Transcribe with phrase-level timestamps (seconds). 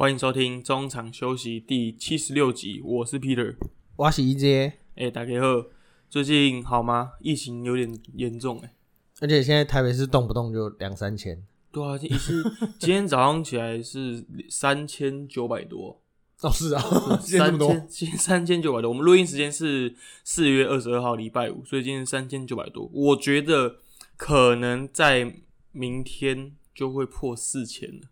[0.00, 3.54] 欢迎收听中场休息第七十六集，我是 Peter。
[3.96, 5.66] 我是一姐，哎、大家好，
[6.08, 7.12] 最近好吗？
[7.20, 8.72] 疫情有点严重哎、
[9.20, 11.44] 而且现在台北市动不动就两三千。
[11.70, 12.42] 对啊，一是
[12.78, 16.00] 今天早上起来是三千九百多，
[16.40, 16.80] 哦，是啊，
[17.20, 18.88] 三，千三千九百多。
[18.88, 19.94] 我们录音时间是
[20.24, 22.90] 四月二十二号礼拜五，所以今天三千九百多。
[22.90, 23.76] 我觉得
[24.16, 28.08] 可能在明天就会破四千了。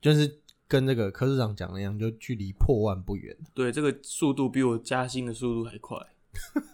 [0.00, 3.36] 就是跟这个科市长讲的一样，就距离破万不远。
[3.54, 5.96] 对，这个速度比我加薪的速度还快。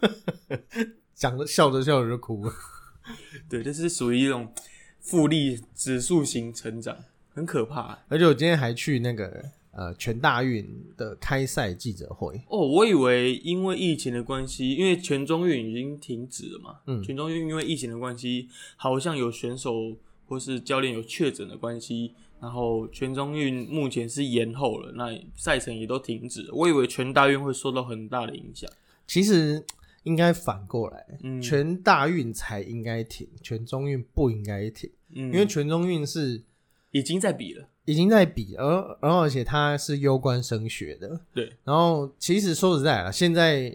[1.14, 2.52] 讲着笑着笑着就哭了。
[3.48, 4.52] 对，这是属于一种
[5.00, 6.96] 复利指数型成长，
[7.34, 7.98] 很可怕。
[8.08, 19.96] 而且我今天还去那个呃全大运的开赛记者会，哦，我以为因为疫情的关系，因为全中运已经停止了嘛，嗯全中运因为疫情的关系，好像有选手
[20.26, 26.48] 或是教练有确诊的关系，然后全中运目前是延后了，那赛程也都停止了。
[26.52, 28.68] 我以为全大运会受到很大的影响，
[29.06, 29.64] 其实
[30.02, 36.42] 应该反过来，嗯全大运才应该停，全中运不应该停，嗯，因为全中运是
[36.90, 43.72] 已经在比了，已经在比，而然后而且它是攸关升学的，对，然后其实说实在啊，现在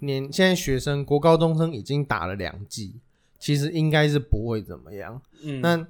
[0.00, 2.96] 年现在学生国高中生已经打了两季，
[3.38, 5.22] 其实应该是不会怎么样。
[5.42, 5.88] 嗯，那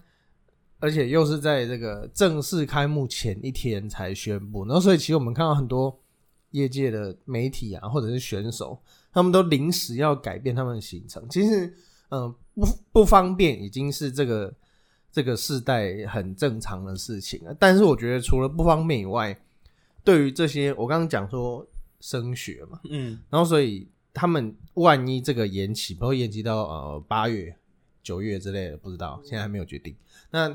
[0.81, 5.97] 而且又是在这个正式开幕前一天才宣布，然后所以其实我们看到很多
[6.51, 8.81] 业界的媒体啊，或者是选手，
[9.13, 11.25] 他们都临时要改变他们的行程。
[11.29, 11.73] 其实，
[12.09, 14.53] 嗯、不不方便已经是这个
[15.13, 17.55] 这个世代很正常的事情了。
[17.59, 19.39] 但是我觉得除了不方便以外，
[20.03, 21.65] 对于这些我刚刚讲说
[22.01, 27.55] 升学嘛，嗯然后所以他们万一这个延期，不会延期到呃八月、
[28.03, 29.95] 九月之类的，不知道，现在还没有决定。
[30.31, 30.49] 那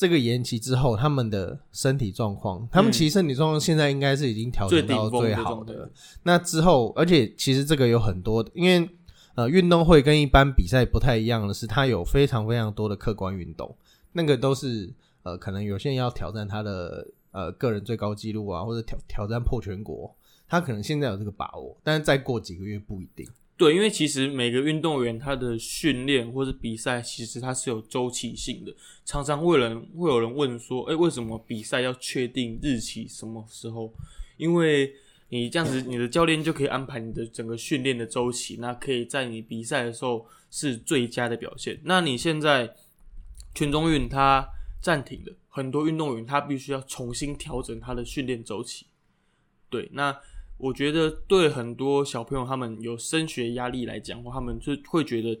[0.00, 5.90] 这个延期之后，他们的身体状况，他们其实身体状况现在应该是已经调整到最好的。
[6.22, 8.88] 那之后，而且其实这个有很多，因为
[9.34, 13.76] 呃运动会跟一般比赛不太一样的是，它有非常非常多的客观运动，
[14.12, 14.90] 那个都是
[15.22, 20.10] 呃可能有些人要挑战他的呃个人最高纪录啊，或者挑挑战破全国，
[20.48, 23.28] 他可能现在有这个把握，但是再过几个月不一定。
[23.60, 28.74] 对，因为其实每个运动员他的训练或是比赛，其实它是有周期性的。
[29.04, 33.92] 常常会有人会有人问说，哎、为什么比赛要确定日期什么时候？
[34.38, 34.94] 因为
[35.28, 41.78] 你这样子，你的教练就可以安排你的整个训练的周期，那可以在你比赛的时候是最佳的表现。
[41.84, 42.74] 那你现在
[43.54, 44.48] 全中运它
[44.80, 48.86] 暂停了，很多运动员他必须要重新调整他的训练周期。
[49.68, 50.18] 对，那
[50.60, 55.40] 我觉得对很多小朋友他们有升学压力来讲，或他们就会觉得，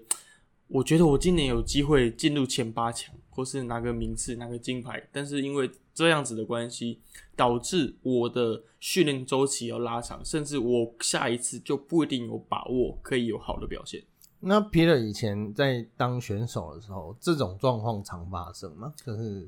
[0.68, 7.00] 我觉得我今年有机会进入前八强，或是拿个名次、拿个金牌，但是因为这样子的关系，
[7.36, 14.02] 导致我的训练周期要拉长，甚至我下一次就不一定有把握可以有好的表现。
[14.40, 18.94] 那 Peter 以前在当选手的时候，这种状况常发生吗？
[19.04, 19.46] 就是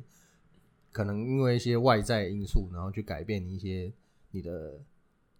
[0.90, 3.90] 可能因为一些外在因素，然后去改变一些
[4.32, 4.78] 你的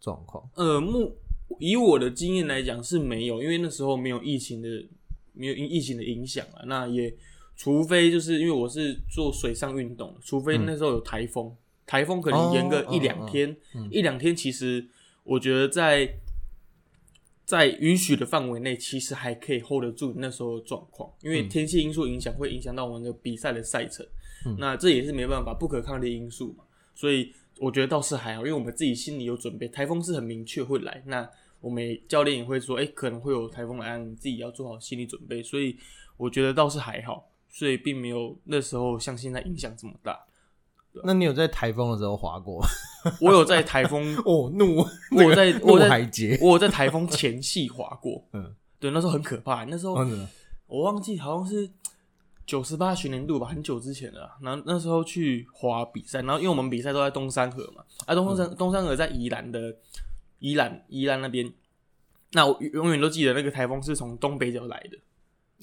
[0.02, 0.46] 状况。
[0.56, 1.16] 呃，目
[1.58, 4.68] 以我的经验来讲是没有，因为那时候没有疫情的，
[5.32, 6.64] 没有疫情的影响啊。
[6.66, 7.14] 那也
[7.56, 11.54] 除非就是因为我是做水上运动，除非那时候有台风，
[11.86, 14.88] 台风可能延个哦一两天，嗯一两天其实
[15.22, 16.18] 我觉得在
[17.44, 24.04] 在允许的范围内，其实还可以 hold 得住那时候的状况，因为天气因素影响会影响到我们的比赛的赛程，
[24.46, 26.64] 嗯那这也是没办法不可抗力因素嘛，
[26.94, 31.28] 所以我觉得倒是还好，因为我们自己心里有准备，台风是很明确会来，那
[31.60, 35.76] 我们教练也会说，哎、可能会有台风来啊，你自己要做好心理准备，所以
[36.16, 40.18] 我觉得倒是还好，所以并没有那时候像现在影响这么大。
[41.04, 42.66] 那你有在台风的时候滑过吗？
[43.20, 44.84] 我有在台风， 哦，怒，
[45.16, 50.28] 我有在怒我在海劫，我有在台风前夕滑过， 嗯，对，那时候很可怕，那时候嗯，
[50.66, 51.70] 我忘记好像是
[52.46, 54.32] 九十八学年度吧，很久之前了啊。
[54.40, 59.76] 然后那时候去滑比赛，然后因为我们比赛都在东山河嘛，啊，东山、东山河在宜兰的
[60.38, 61.52] 宜兰宜兰那边。
[62.32, 64.98] 那我永远都记得那个台风是从东北角来的。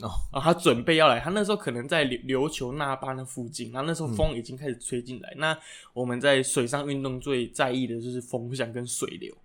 [0.02, 5.34] 哦，啊，他准备要来，他那时候可能在琉琉球那巴那附近，然后那时候风已经开始吹进来。
[5.38, 5.58] 那
[5.94, 9.36] 我们在水上运动最在意的就是风向跟水流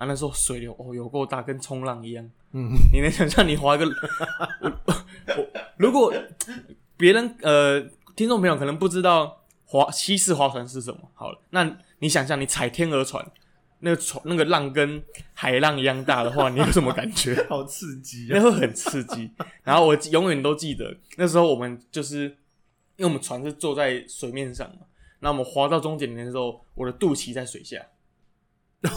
[0.00, 2.30] 啊，那时候水流哦有够大，跟冲浪一样。
[2.52, 3.84] 嗯，你能想象你划个
[5.76, 6.10] 如果
[6.96, 7.78] 别人呃
[8.16, 13.30] 听众朋友可能不知道划西式划船是什么，好了，那你想象你踩天鹅船，
[13.80, 15.02] 那个船那个浪跟
[15.34, 17.36] 海浪一样大的话，你有什么感觉？
[17.50, 18.40] 好刺激那！
[18.40, 19.30] 会很刺激。
[19.62, 22.22] 然后我永远都记得那时候我们就是
[22.96, 24.86] 因为我们船是坐在水面上嘛，
[25.20, 27.84] 那我们滑到终点的时候，我的肚脐在水下。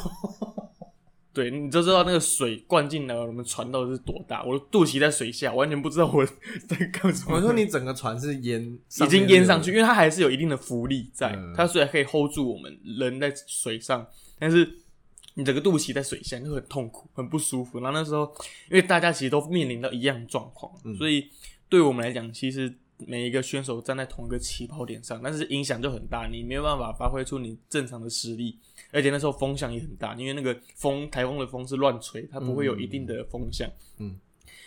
[1.33, 4.43] 对，你就知道那个水灌进来，我们船到底是多大。
[4.43, 6.23] 我的肚脐在水下，完全不知道我
[6.69, 7.35] 在干什么。
[7.35, 8.61] 我说你整个船是淹，
[9.01, 14.05] 已经淹上去，因为它还是有一定的浮力在，嗯它虽然可以 hold 住我们人在水上，
[14.37, 14.71] 但是
[15.33, 17.79] 你整个肚脐在水下就很痛苦，很不舒服。
[17.79, 18.31] 然后那时候，
[18.69, 21.27] 因为大家其实都面临到一样的状况，嗯所以
[21.67, 22.71] 对我们来讲，其实
[23.07, 28.59] 每一个选手站在同一个起跑点上，但是影响就很大，你没有办法发挥出你正常的实力。
[28.93, 33.69] 而且那时候风向也很大，因为那个风台风的风是乱吹，它不会有一定的风向。
[33.97, 34.15] 嗯，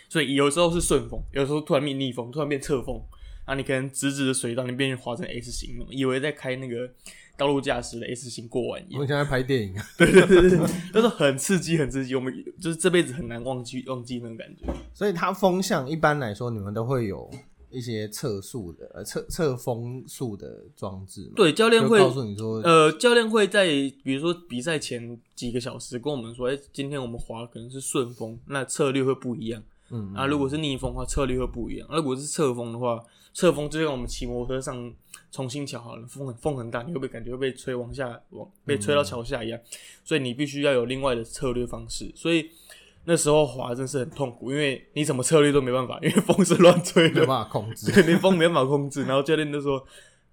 [0.09, 3.01] 所以有时候是顺风，有时候突然变逆风，突然变侧风。
[3.45, 6.91] 啊，你可能直直的水道，你变成滑成 S 型，以为在开那个
[7.37, 8.97] 道路驾驶的 S 型过完一样我。
[8.97, 9.85] 们现在拍电影啊，
[10.91, 14.65] 但是很刺激，很刺激，我们就是这辈子很难忘记忘记那种感觉。
[14.93, 17.31] 所以它风向一般来说，你们都会有
[17.69, 21.33] 一些测速的呃测测风速的装置嘛？
[21.35, 23.65] 对，教练会告诉你说，呃，教练会在
[24.03, 29.61] 比如说比赛前几个小时跟我们说，哎、今天我们滑可能是顺风，那策略会不一样。
[29.89, 31.87] 嗯，啊，如果是逆风的话，策略会不一样。
[31.87, 33.01] 啊如果是侧风的话，
[33.33, 34.93] 侧风就像我们骑摩托车上
[35.31, 39.59] 重新桥好了，风很风很大，你会不会感觉会被吹往下，往被吹到桥下一样？
[40.03, 42.11] 所以你必须要有另外的策略方式。
[42.15, 42.49] 所以
[43.09, 47.89] 那时候滑真是很痛苦，因为你怎么策略都没办法，因为风是乱吹的没有，办法控制。
[47.89, 49.05] 对，连风没办法控制。
[49.05, 49.79] 然后教练就说：“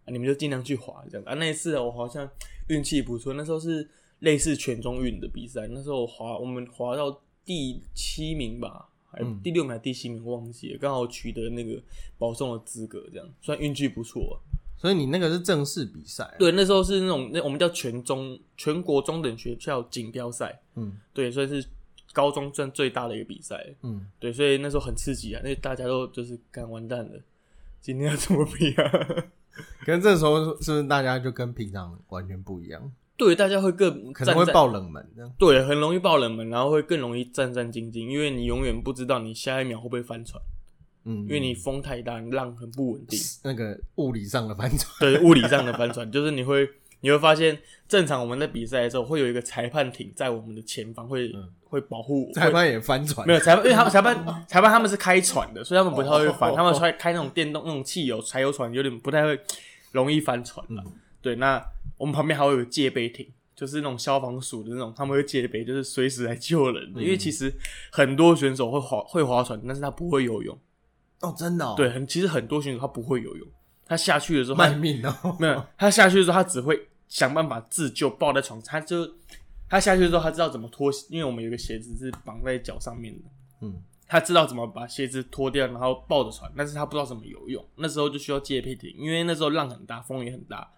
[0.05, 2.29] 啊、你们就尽量去滑这样。”啊，那一次我好像
[2.67, 3.89] 运气不错，那时候是
[4.19, 11.81] 类似全中运的比赛，那时候我滑我们滑到第七名吧，还嗯第六名还是第七名忘记了，刚好取得那个
[12.19, 14.41] 保送的资格，这样算运气不错。
[14.77, 21.65] 所以你那个是正式比赛啊，对，那时候是那种那我们叫全中全国中等学校锦标赛，嗯对，算是
[22.15, 23.75] 高中算最大的一个比赛。
[23.83, 27.21] 嗯，对，所以那时候很刺激啊，那大家都就是干完蛋了，
[27.83, 28.91] 今天要怎么比啊？
[29.85, 32.91] 可能这时候是不是大家就跟平常完全不一样？
[33.17, 35.07] 对，大家会更可能会爆冷门。
[35.39, 40.43] 对，很容易爆冷门，然后会更容易战战兢兢，因为你永远不知道你下一秒会不会翻船，
[41.05, 43.17] 嗯，因为你风太大，你浪很不稳定。
[43.45, 46.69] 那个物理上的翻船，对，物理上的翻船， 就是你会
[47.03, 47.57] 你会发现，
[47.87, 51.33] 正常我们在比赛的时候会有一个裁判艇在我们的前方，会、
[51.75, 56.55] 会保护裁判也翻船，没有裁判，因为他们 裁判裁判他们是开船的，所以他们不太会翻。
[56.55, 59.39] 他们开开那种电动那种汽油柴油船，有点不太会
[59.93, 60.83] 容易翻船了。
[61.21, 61.63] 对，那
[61.99, 63.27] 我们旁边还会有个戒备艇，
[63.57, 67.03] 就是那种消防署的那种，他们会戒备，就是随时来救人的。
[67.03, 67.53] 因为其实
[67.91, 70.57] 很多选手会划会划船，但是他不会游泳。
[71.21, 73.49] 哦，真的哦，对，很其实很多选手他不会游泳，
[73.87, 78.73] 他下去的时候卖命哦，没有，他下去的时候，他只会想办法自救，抱在床上。
[78.73, 79.09] 他就
[79.69, 83.25] 他下去的时候，他知道怎么脱，因为我们有个鞋子是绑在脚上面的，
[83.63, 87.65] 嗯，他知道怎么把鞋子脱掉，然后抱着船，但是他不知道怎么游泳。
[87.77, 90.71] 那时候就需要戒备艇，因为那时候浪很大，风也很大，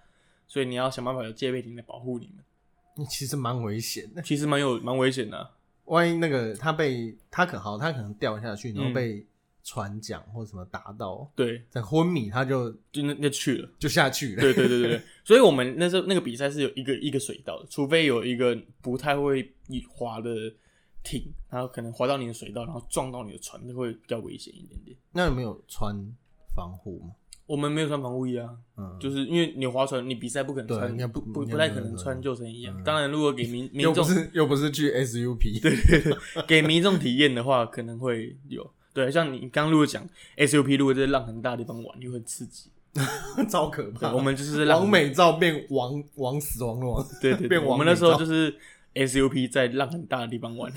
[0.47, 3.06] 所以你要想办法有戒备艇来保护你们。
[3.09, 4.23] 其实蛮危险的。
[4.23, 5.50] 其实蛮有蛮危险的啊、
[5.85, 9.27] 万一那个他被他可好，他可能掉下去，然后嗯被
[9.69, 13.69] 船桨或者什么打到，对，在昏迷，他就就那那去了。
[13.81, 14.41] 就下去了。
[14.41, 19.53] 对对对对对， 所以我们那时候那个比赛是有一个一个水道的，除非有一个不太会
[19.89, 20.31] 滑的
[21.03, 21.21] 艇，
[21.51, 24.97] 然后可能滑到你的水道，然后撞到你的船，就会比较危险一点点。
[25.11, 25.97] 那有没有穿
[26.55, 27.15] 防护吗？
[27.47, 32.76] 我们没有穿防护衣啊，嗯，就是因为你划船，你比赛不可能穿，应该不不不太可能穿救生衣啊。
[32.85, 38.64] 当然，如果给民民 又不众是又不是去 SUP，对，给民众体验的话，可能会有。
[38.97, 42.71] 对，像你刚刚如果讲 SUP，如果在浪很大的地方玩，就会刺激。
[43.50, 44.15] 超可，怕。
[44.15, 48.57] 我们就是浪王美照变王王死亡了，对对我们那时候就是
[48.95, 50.73] SUP 在浪很大的地方玩，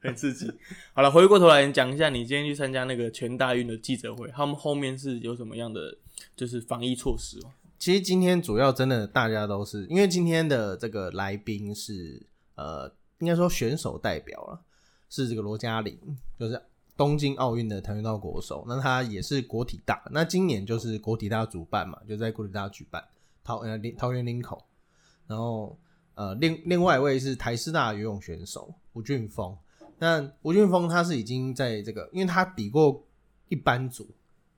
[0.00, 0.48] 很刺激。
[0.92, 5.98] 好了，回过头来讲一下，你今天去参加那个全大运的记者会，他们后面是有什么样的
[6.36, 7.50] 就是防疫措施吗？
[7.76, 12.24] 其实今天主要真的大家都是因为今天的这个来宾是
[12.54, 12.88] 呃，
[13.18, 14.60] 应该说选手代表了，
[15.08, 15.98] 是这个罗嘉玲，
[16.38, 16.62] 就是
[17.00, 18.62] 东京奥运的跆拳道国手。
[18.68, 23.02] 那他也是国体大，那今年就是国体大主办嘛，就在国体大举办
[23.42, 24.62] 桃呃桃园林口，
[25.26, 25.78] 然后
[26.14, 29.56] 呃另另外一位是台师大游泳选手吴俊峰。
[29.98, 33.02] 那吴俊峰他是已经在这个，因为他比过
[33.48, 34.06] 一般组，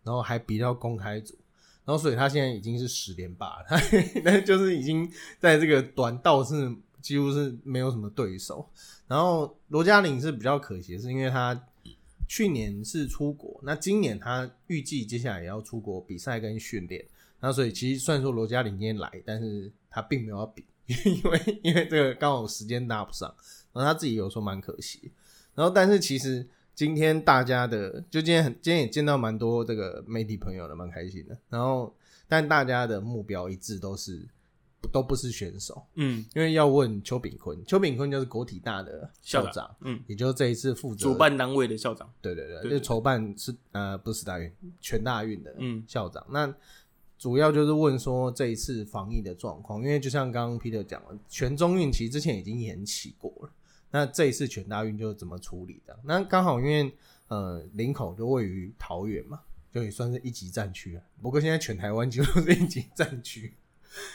[0.03, 1.39] 然后还比到公开组。
[1.85, 3.77] 然后所以他现在已经是十连霸，他
[4.25, 5.09] 那就是已经
[5.39, 8.69] 在这个短道是几乎是没有什么对手。
[9.07, 11.61] 然后罗嘉玲是比较可惜是，因为他
[12.33, 17.05] 去年是出国，那今年他预计接下来也要出国比赛跟训练。
[17.41, 23.29] 那所以其实算说罗嘉玲今天来，但是他并没有要比， 因为因为这个刚好时间搭不上，
[23.75, 25.13] 然后他自己有说蛮可惜。
[25.55, 31.37] 然后但是其实今天大家的就今天很今天也见到蛮多这个媒体朋友的，蛮开心的。
[31.51, 31.95] 然后，
[32.27, 34.27] 但大家的目标一致都是
[34.89, 46.27] 都不是选手，嗯，因为要问邱炳坤，邱炳坤就是国体大的校校长，嗯，也就是这一次负责主，办单位的校长，对对对，对就筹办是呃不是大运全大运的嗯校长。
[46.31, 46.53] 那
[47.19, 53.51] 主要就是问说这一次防疫的状况，因为就像刚刚 Peter 讲了，全中运其实之前已经延期过了，
[53.91, 55.97] 那这一次全大运就怎么处理的？
[56.03, 56.93] 那刚好因为
[57.29, 59.41] 呃林口就位于桃园嘛，
[59.73, 61.03] 就也算是一级战区啊。
[61.23, 63.55] 不过现在全台湾几乎都是一级战区。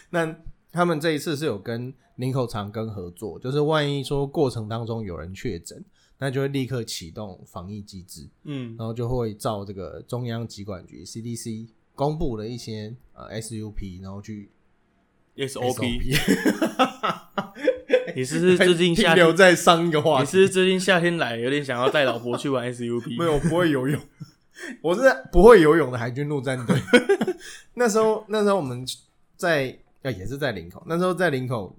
[0.10, 0.36] 那
[0.72, 5.84] 他们这一次是有跟林口长庚合作，就是万一说过程当中有人确诊，
[6.18, 8.28] 那就会立刻启动防疫机制。
[8.44, 14.50] 嗯然后就会照这个中央疾管局 CDC 公布的一些呃 SUP，然后去
[15.36, 16.18] ，SOP，
[18.16, 23.18] 你是不是最近夏天，停留在上一个话题，你是不是最近夏天来，有点想要带老婆去玩 SUP？
[23.18, 24.02] 没有不会游泳，
[24.82, 26.76] 我是不会游泳的海军陆战队。
[27.76, 28.84] 那时候那时候我们
[29.36, 31.78] 在呃也是在林口，那时候在林口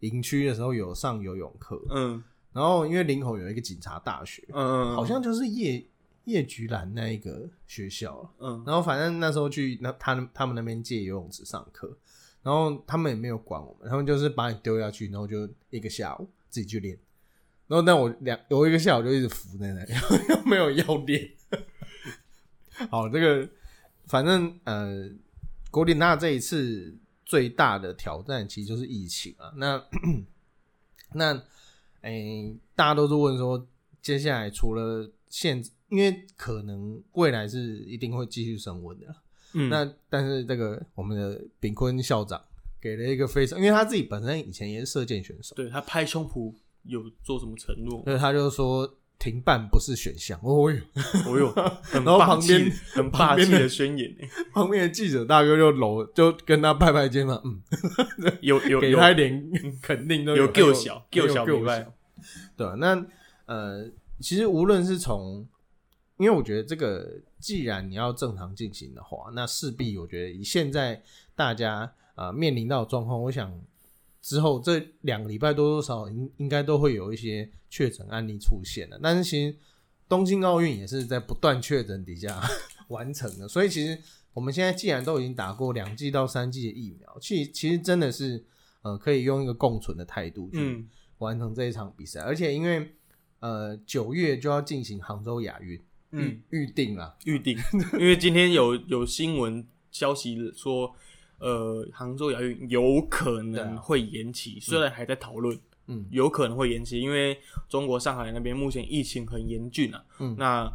[0.00, 5.86] 营区的时候有上游泳课，嗯然后因为林口有一个警察大学，嗯，好像就是叶
[6.24, 11.96] 叶菊兰那一个学校，嗯然后反正那时候去那他他们那边借游泳池上课，
[12.42, 16.98] 然后他们也没有管我们，他们就是把你丢下去，然后就一个下午自己去练。
[17.68, 19.92] 然后但我两有一个下午就一直浮在那里，
[20.28, 21.30] 又没有要练。
[22.90, 23.48] 好，这个
[24.06, 25.08] 反正呃，
[25.70, 26.92] 国联大这一次
[27.30, 29.52] 最大的挑战其实就是疫情啊。
[29.54, 29.80] 那
[31.12, 31.40] 那
[32.00, 33.64] 诶、大家都是问说，
[34.02, 39.14] 接下来除了现，因为可能未来是一定会继续升温的，
[39.54, 42.42] 嗯，那但是这个我们的炳坤校长
[42.80, 48.02] 给了一个非常，因为他自己本身以前也是射箭选手，对他拍胸脯有做什么承诺？
[48.02, 50.36] 所以他就说停办不是选项。
[50.42, 50.80] 哦哟，
[51.26, 51.52] 哦哟，
[51.84, 54.08] 很然后霸气旁边很霸气的宣言。
[54.18, 57.60] 欸，旁边的记者大哥就搂就跟他拍拍肩膀，嗯，
[58.40, 61.92] 有有有给他一点肯定都有够小够小够小，
[62.56, 63.06] 对啊，那
[63.44, 63.88] 呃，
[64.20, 65.46] 其实无论是从，
[66.16, 67.06] 因为我觉得这个
[67.38, 71.02] 既然你要正常进行的话，那势必我觉得以现在
[71.36, 73.52] 大家呃面临到的状况，我想
[74.22, 78.98] 之后这两个礼拜多多少少应应该都会有一些确诊案例出现的。
[79.02, 79.56] 但是其实
[80.08, 82.40] 东京奥运也是在不断确诊底下
[82.88, 83.98] 完成的，所以其实
[84.32, 88.44] 我们现在既然都已经打过两剂到三剂的疫苗，其实其实真的是
[88.82, 90.58] 呃可以用一个共存的态度去。
[90.58, 90.88] 嗯
[91.20, 92.94] 完成这一场比赛，而且因为
[93.40, 95.78] 呃九月就要进行杭州亚运，
[96.12, 97.58] 嗯，预定了，预定，
[97.92, 100.96] 因为今天有有新闻消息说，
[101.40, 107.36] 呃，杭州亚运有可能会延期，虽然还在讨论，嗯有可能会延期，因为
[107.68, 110.04] 中国上海那边目前疫情很严峻啊。
[110.20, 110.70] 嗯那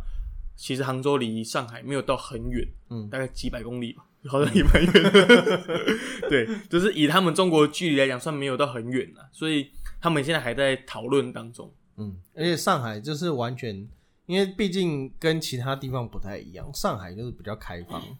[0.57, 5.63] 其实杭州离上海没有到很远，嗯大概几百公里吧，好像也蛮远的。
[6.29, 9.69] 对，就是以他们中国距离来讲，算没有到很远了，所以
[10.01, 11.71] 他们现在还在讨论当中。
[11.97, 13.87] 嗯，而且上海就是完全，
[14.25, 18.17] 因为毕竟跟其他地方不太一样，上海就是比较开放，嗯，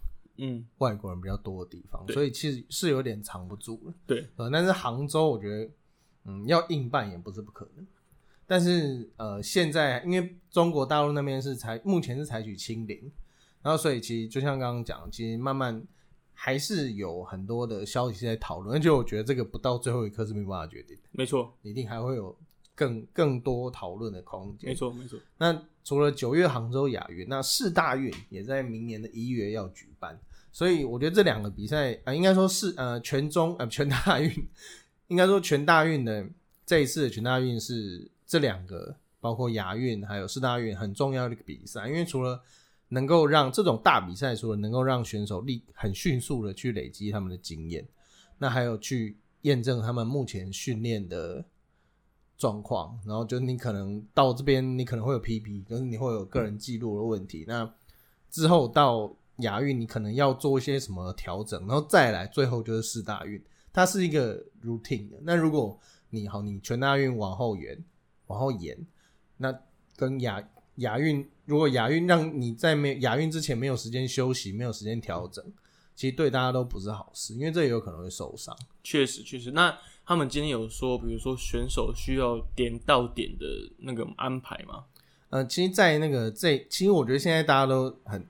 [0.78, 3.94] 外国人比较多的地方，所以其实是有点藏不住了。
[4.06, 5.72] 对，呃，但是杭州我觉得，
[6.26, 7.86] 嗯，要硬办也不是不可能。
[8.48, 13.12] 但是呃，现在因为中国大陆那边是采目前是采取清零，
[13.62, 15.84] 然后所以其实就像刚刚讲，其实慢慢
[16.34, 22.38] 还是有很多的消息在讨论，而且我觉得这个不到最后一刻是没办法决定的，没错，一定还会有
[22.76, 24.70] 更更多讨论的空间。
[24.70, 25.20] 没错，没错。
[25.38, 30.20] 那除了九月杭州亚运，那四大运也在明年的一月要举办，
[30.56, 34.32] 所以我觉得这两个比赛啊、应该说是呃全中呃全大运，
[35.10, 36.26] 应该说全大运的
[36.66, 42.42] 这一次的全大运是这两个包括亚运还有四大运很重要的一个比赛，因为除了
[42.88, 47.86] 能够让这种大比赛，除了能够让选手立很迅速的去累积他们的经验，
[48.38, 51.44] 那还有去验证他们目前训练的
[52.38, 57.44] 状况，然后就你可能到这边，你可能会有 PB 就是你会有个人记录的问题。
[57.46, 57.70] 那
[58.32, 63.42] 之后到亚运，你可能要做一些什么调整，然后再来，最后就是四大运，
[63.74, 65.18] 它是一个 routine 的。
[65.24, 67.84] 那如果你好，你全大运往后延，
[68.28, 68.78] 往后延，
[69.38, 69.54] 那
[69.96, 70.42] 跟亚
[70.76, 75.44] 亚运，如果亚运让你在没亚运之前没有时间休息，没有时间调整，
[75.96, 78.56] 其实对大家都不是好事，因为这也有可能会受伤。
[78.84, 79.52] 确实，确实。
[79.52, 83.46] 那他们今天有说，比如说选手需要点到点的
[83.80, 84.86] 那个安排吗？
[85.32, 88.26] 呃，其实，在那个这，其实我觉得现在大家都很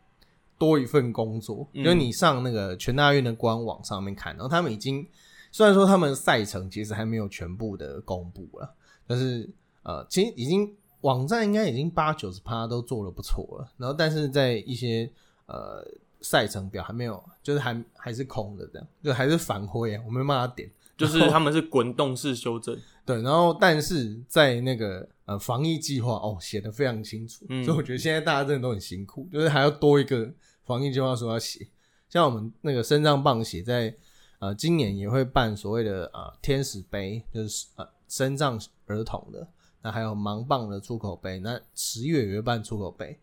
[0.57, 5.05] 多一份工作，嗯就是你上那个全大运的官网上面看，然后他们已经
[5.51, 8.74] 虽然说他们赛程其实还没有全部的公布了，
[9.07, 9.50] 但是
[9.83, 15.09] 呃，其实已经网站应该已经八九十趴都做的不错了，然后但是在一些
[15.45, 15.85] 呃
[16.21, 20.69] 赛程表还没有，就是还还是空的这样，就还是反灰啊，我没办法点。
[20.97, 22.74] 就是他们是滚动式修正，
[23.05, 31.67] 对，然后但是在那个呃防疫计划哦写的非常清楚，所以我觉得现在大家真的都很辛苦，就是还要多一个防疫计划书要写。
[32.10, 33.94] 像我们那个深藏棒写在
[34.39, 39.48] 呃今年也会办所谓的呃天使杯，就是呃深藏儿童的，
[39.82, 43.20] 那还有盲棒的出口杯，那十月也会办出口杯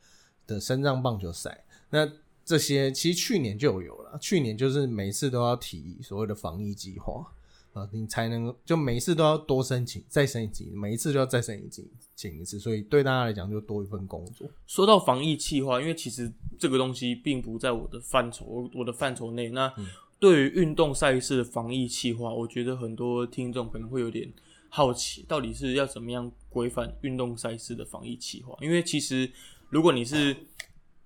[0.47, 2.11] 的深藏棒球赛，那
[2.45, 7.25] 这些其实去年就有了，去年就是每次都要提所谓的防疫计划。
[7.73, 14.47] 啊，你才能就每一次都要多申请，再申请，每一次都要再申请请一次，所以对大家来讲就多一份工作。
[14.67, 19.49] 说到防疫计划，因为其实这个东西并不在我的范畴，我的范畴内。
[19.51, 19.73] 那
[20.19, 24.31] 对于运动赛事的防疫计划，我觉得很多听众可能会有点
[24.69, 28.55] 好奇，到底是要怎么样规范运动赛事的防疫计划？
[28.61, 29.31] 因为其实
[29.71, 30.37] 如果你是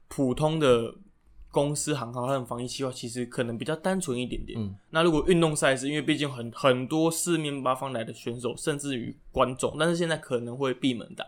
[0.09, 0.95] 普通的。
[1.57, 4.61] 公司行号它的防疫计划其实可能比较单纯一点点。
[4.61, 11.25] 嗯，那如果运动赛事，因为毕竟很很多四面八方来的选手，甚至于观众，但是现在可能会闭门打，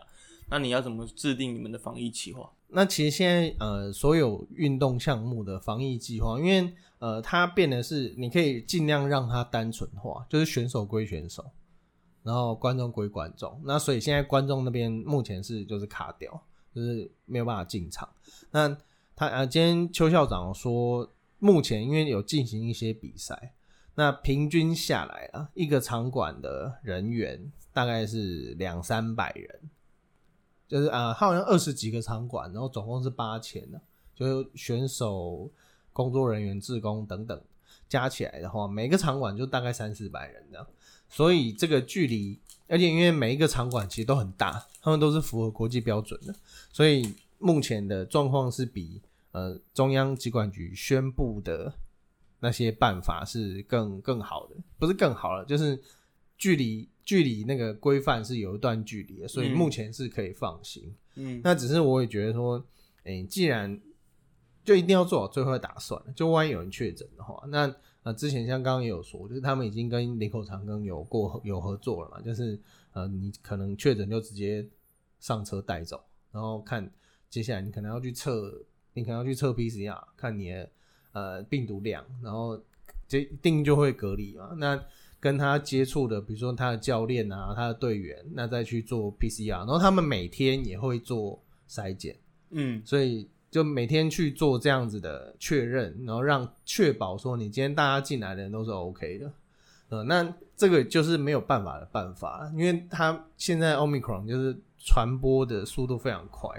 [0.51, 2.47] 那你要怎么制定你们的防疫计划？
[2.67, 11.43] 那其实现在呃，所有运动项目的防疫计划，因为呃，它变的是你可以尽量让它单纯化，就是选手归选手，
[12.21, 13.59] 然后观众归观众。
[13.65, 16.39] 那所以现在观众那边目前是就是卡掉，
[16.75, 18.07] 就是没有办法进场。
[18.51, 18.77] 那
[19.19, 23.53] 他呃，今天邱校长说，目前因为有进行一些比赛，
[23.95, 29.69] 那平均下来啊，一个场馆的人员大概是两三百人，
[30.69, 33.81] 就是啊，好像二十几个场馆，然后总共是八千呢，
[34.15, 35.51] 就选手、
[35.91, 37.41] 工作人员、志工等等
[37.89, 40.65] 加起来的话，每个场馆就大概三四百人这样，
[41.09, 46.33] 所以这个距离，而且因为每一个场馆其实都很大，他们都是符合国际标准的，
[46.71, 49.01] 所以目前的状况是比。
[49.31, 51.71] 呃，中央疾管局宣布的
[52.39, 55.79] 那些办法是更更好的，不是更好了，就是
[56.35, 60.95] 距离距离那个规范是有一段距离的，所以目前是可以放心。
[61.13, 62.65] 嗯，那只是我也觉得说，
[63.03, 63.79] 哎，既然
[64.63, 72.59] 就一定要做好最坏打算，就万一有人确诊的话，那呃，之前像刚刚也有说，就是他们已经跟林口长庚有过有合作了嘛，就是
[72.93, 74.67] 呃，你可能确诊就直接
[75.19, 76.91] 上车带走，然后看
[77.29, 78.65] 接下来你可能要去测。
[78.93, 80.69] 你可能要去测 PCR，看你的
[81.13, 82.59] 呃病毒量，然后
[83.07, 84.51] 这定就会隔离嘛。
[84.57, 84.81] 那
[85.19, 91.37] 跟他接触的，比如说他的教练啊，他的队员，那再去做 PCR，然后他们每天也会做
[91.69, 92.15] 筛检，
[92.51, 99.31] 嗯，所以就每天去做这样子的确认，然后让确保说你今天大家进来的人都是 OK 的，
[99.89, 106.49] 呃，那这个就是没有办法的办法，因为他现在 Omicron 就是传播的速度非常快。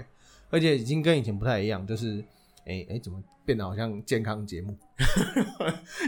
[0.51, 2.23] 而且已经跟以前不太一样，就是，
[2.65, 4.77] 哎哎，怎么变得好像健康节目？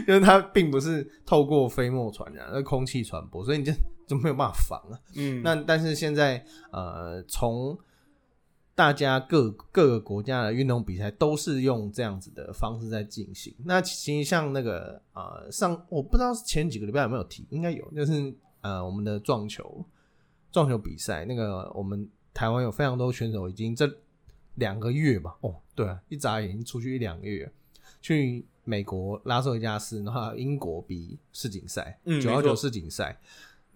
[0.06, 3.72] 因 为它并不是透过飞沫传染，而空气传播，所以你就
[4.06, 5.00] 就没有办法防啊。
[5.16, 7.76] 嗯，那但是现在，呃，从
[8.74, 13.54] 大家各各个国家的运动比赛都是用这样子的方式在进行。
[13.64, 19.84] 那其实像那个，呃，上我不知道前几个礼拜有没有提，应该有，就是呃，我们的撞球
[20.52, 23.90] 撞球比赛，那个我们台湾有非常多选手已经这。
[24.56, 27.50] 两个月吧，哦，对啊，一眨眼出去一两个月，
[28.00, 33.18] 去美国拉斯维加斯，然后英国比世锦赛，九幺九世锦赛。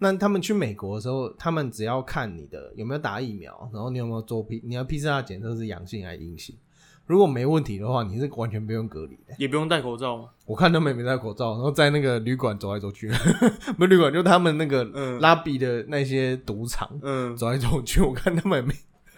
[0.01, 6.55] 那他们去美国的时候，他们只要看你的有没有打疫苗，然后你有没有做 P，你要 PCR 检测是阳性还是阴性。
[7.05, 10.29] 如果没问题的话，你是完全不用隔离的，也不用戴口罩吗？
[10.45, 13.09] 我看他们也没戴口罩，然后在那个旅馆走来走去，
[13.77, 14.83] 不是旅馆就他们那个
[15.19, 18.73] 拉比的那些赌场，嗯，走来走去，我看他们也没。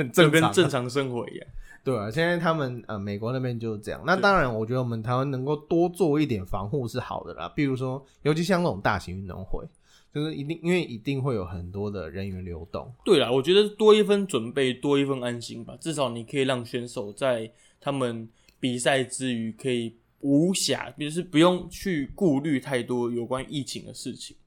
[0.10, 1.48] 这跟正常生活一样，
[1.84, 4.02] 对啊，现在他们呃，美国那边就是这样。
[4.06, 7.52] 那当然，我觉得我们台湾能够多做一点防护是好的啦。
[7.56, 9.66] 比如说，尤其像那种大型运动会，
[10.14, 12.94] 就是一定因为一定会有很多的人员流动。
[13.04, 15.76] 对啦，我觉得多一分准备，多一份安心吧。
[15.82, 24.38] 至少你可以让选手在他们比赛之余可以无暇，就是不用去顾虑太多有关疫情的事情，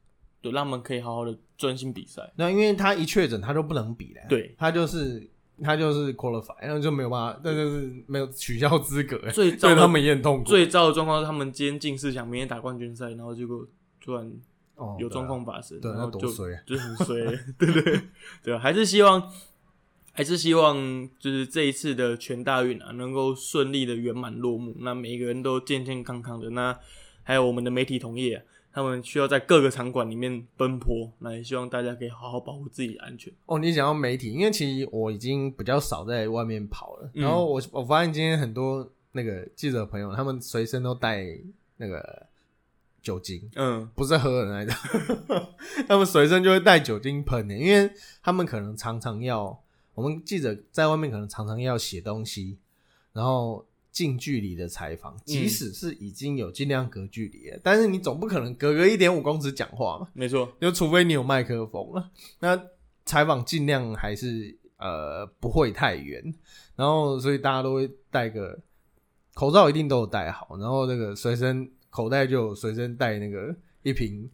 [0.41, 2.33] 对，让他们可以好好的专心比赛。
[2.37, 4.21] 那因为他一确诊，他就不能比了。
[4.29, 5.29] 对，他就是。
[5.63, 9.17] 他就是 qualify，然后就没有办法，那就是没有取消资格。
[9.31, 10.45] 最 糟他们也很痛苦。
[10.45, 13.67] 最糟的状况是他们今天进四强，明天打冠军赛，然后结果
[14.01, 14.33] 突然
[14.99, 16.29] 有状况发生，然后就
[16.67, 17.25] 就很衰，
[17.57, 18.01] 对不对
[18.43, 19.31] 对，啊还是希望，
[20.13, 24.75] 还是希望，就是这一次的全大运啊，能够顺利的圆满落幕。
[24.81, 26.51] 那每一个人都健健康康的。
[26.51, 26.77] 那
[27.23, 28.45] 还有我们的媒体同业。
[28.75, 33.33] 他们需要在各个场馆里面奔波，那也希望大家可以好好保护自己的安全。
[33.47, 37.23] 哦，你讲到媒体，因为其实我已经比较少在外面跑了，嗯。
[37.23, 41.25] 然后我我发现今天很多那个记者朋友，他们随身都带
[41.77, 42.27] 那个
[43.01, 43.89] 酒精，嗯。
[43.95, 45.47] 不是喝的那种，
[45.87, 47.89] 他们随身就会带酒精喷的，因为
[48.25, 49.57] 他们可能常常要，
[49.95, 52.59] 我们记者在外面可能常常要写东西，
[53.13, 62.61] 然后近距离的采访，即使是已经有尽量隔距离了，但是你总不可能隔个一点五公尺讲话嘛，没错，就除非你有麦克风了，那
[63.05, 66.21] 采访尽量还是呃不会太远，
[66.75, 68.59] 然后所以大家都会戴个
[69.33, 73.55] 口罩，一定都有戴好，然后那个随身口袋就随身带那个
[73.85, 74.29] 一瓶，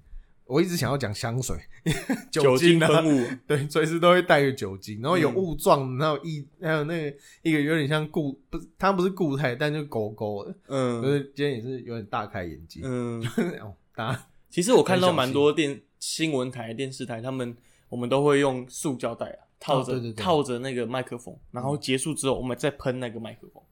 [0.51, 1.57] 我一直想要讲香水，
[2.31, 13.23] 酒精喷雾， 对，随时都会带着酒精，然后有嗯雾状，然后一还有那个一个有点像固不是它不是固态，但就狗狗的，就嗯是今天也是有点大开眼界，嗯。
[13.63, 17.57] 哦，大家其实我看到蛮多电新闻台、电视台，他们
[17.89, 23.63] 我们都会用塑胶袋啊，套着、套着那个麦克风，然后结束之后，我们再喷那个麦克风，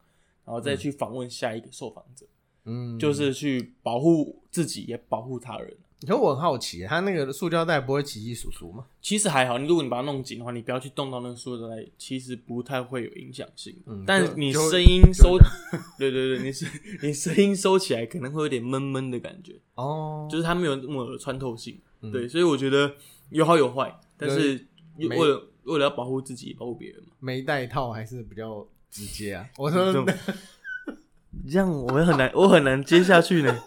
[0.44, 2.24] 然后再去访问下一个受访者，
[2.64, 5.76] 嗯，就是去保护自己，也保护他人。
[6.06, 8.84] 可我很好奇，它那个塑胶袋不会起起簌簌吗？
[9.02, 13.74] 其实还好，你如果你把它弄紧的话，你不要去动到那个塑胶袋，其实不太会有影响性。
[13.87, 15.37] 嗯但你声音收，
[15.98, 16.66] 对对对，你是
[17.02, 21.78] 你声音收起来可能会有点闷闷的感觉，哦，就是它没有那么有穿透性。
[22.00, 22.94] 嗯对，所以我觉得
[23.30, 24.64] 有好有坏，但是
[24.98, 27.08] 为了为了要保护自己，保护别人嘛。
[27.18, 29.44] 没带套还是比较直接啊。
[29.58, 29.92] 我说
[31.50, 33.58] 这样我很难，我很难接下去呢。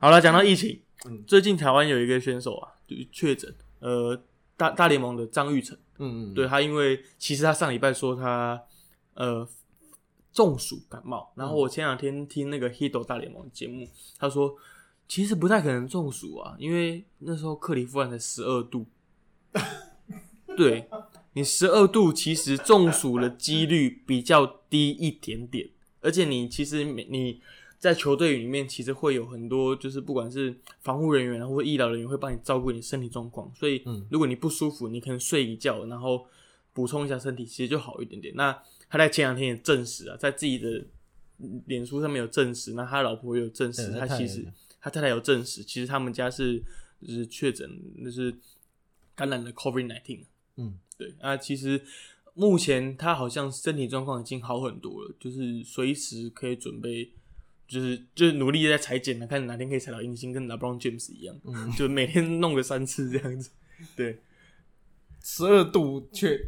[0.00, 1.24] 好了，讲到疫情，嗯。
[1.26, 4.20] 最近台湾有一个选手啊，就是确诊，呃，
[4.56, 8.62] 大大联盟的张玉成，嗯嗯，对他，因为其实他上礼拜说他
[9.14, 9.46] 呃
[10.32, 13.88] 中暑感冒，然后我前两天听那个 Hito 大联盟节目，
[14.18, 14.56] 他说
[15.08, 18.86] 其实不太可能中暑啊，因为那时候克里夫兰才十二度，
[20.56, 20.88] 对
[21.34, 25.68] 你十二度，其实中暑的几率比较低一点点，
[26.00, 27.40] 而且你其实每你
[27.78, 36.26] 在球队里面其实会有很多，就是不管是防护人员啊或者医疗人员会帮你照顾你身体状况，所以嗯如果你不舒服，你可能睡一觉，然后
[36.72, 38.34] 补充一下身体，其实就好一点点。
[38.34, 38.52] 那
[38.88, 40.84] 他在前两天也证实啊，在自己的
[41.38, 44.46] 嗯脸书上面有证实，那他老婆也有证实，他其实
[44.80, 46.62] 他太太有证实，其实他们家是
[47.00, 47.68] 就是确诊，
[48.04, 48.34] 就是
[49.14, 50.24] 感染了 COVID nineteen。
[50.56, 51.82] 嗯，对啊，其实
[52.34, 57.10] 目前他好像身体状况已经好很多了，就是随时可以准备，
[57.66, 63.50] 就是就是努力在裁剪了，看哪天可以裁到银星，跟 LeBron James 一样，嗯就每天弄个三次这样子。
[63.96, 64.18] 对，
[65.22, 66.38] 十二度却，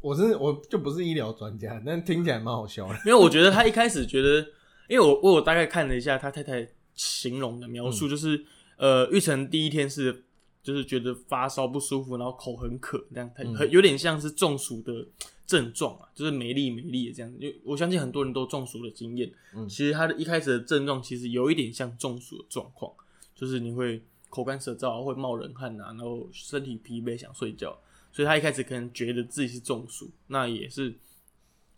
[0.00, 2.98] 我是我就不是医疗专家，但听起来蛮好笑的。
[3.06, 4.40] 因为我觉得他一开始觉得，
[4.88, 8.44] 因为我我有大概看了一下他太太形容的描述，就是、
[8.76, 10.24] 呃，玉成第一天是
[10.66, 15.06] 就是觉得发烧不舒服，然后口很渴，这样，他嗯很有点像是中暑的
[15.46, 17.38] 症状啊，就是没力没力的这样子。
[17.38, 22.92] 就我相信很多人都中暑的经验，嗯其实他的一开始的症状其实有一点像中暑的状况，
[23.32, 27.78] 就是你会口干舌燥啊，会冒冷汗啊，然后身体疲惫想睡觉，
[28.10, 30.92] 所以他一开始可能觉得自己是中暑，那也是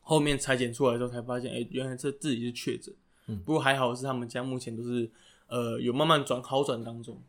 [0.00, 2.94] 后面裁剪出来之后才发现，哎、原来这自己是确诊。
[3.26, 5.10] 嗯不过还好是他们家目前都是
[5.48, 7.22] 呃有慢慢转好转当中，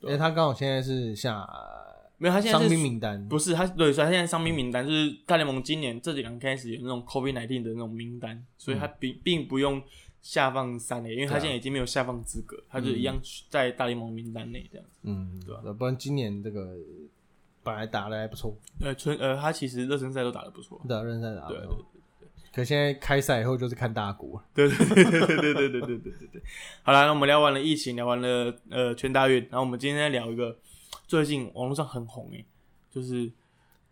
[0.00, 1.48] 因为他刚好现在是下
[2.18, 9.82] 没有他现在伤是病名单，不是他对，所以他现在伤兵名单就是大联盟今年这几年开始有那种 COVID 1 9的那种名单，所以他并并不用
[10.20, 15.00] 下放三 A，因为他现在已经没有下放资格，他就一样在大联盟名单内这样子。
[15.02, 16.76] 嗯，对啊不然今年这个
[17.64, 20.80] 本来打的还不错，呃，春呃，他其实热身赛都打得不错。
[20.86, 21.48] 对啊，认赛打。
[22.54, 26.42] 可现在开赛以后就是看大股了，对 对对对对对对对对对对对。
[26.82, 30.58] 好了，那我们聊完了疫情，聊完了呃全大运，然后我们今天再聊一个
[31.06, 32.44] 最近网络上很红诶，
[32.90, 33.32] 就是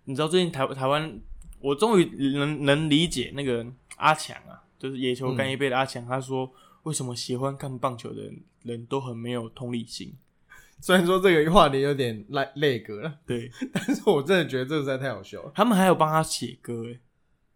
[0.04, 1.18] 你知道最近台台湾，
[1.60, 2.04] 我终于
[2.36, 10.12] 能能理解那个阿强啊，就是野球干一杯的阿强，他说为什么喜欢看棒球的人人都很没有同理心。
[10.82, 15.52] 虽然说这个话题有点累累格了，对但是我真的觉得这个实在太好笑了。
[15.54, 16.98] 他们还有帮他写歌诶，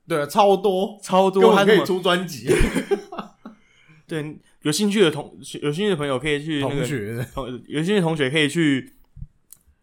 [0.06, 2.48] 对啊，超多，超多他那么本可以出专辑。
[4.06, 8.94] 对有兴趣的同有兴趣的朋友可以去那个同学，同有兴趣的同学可以去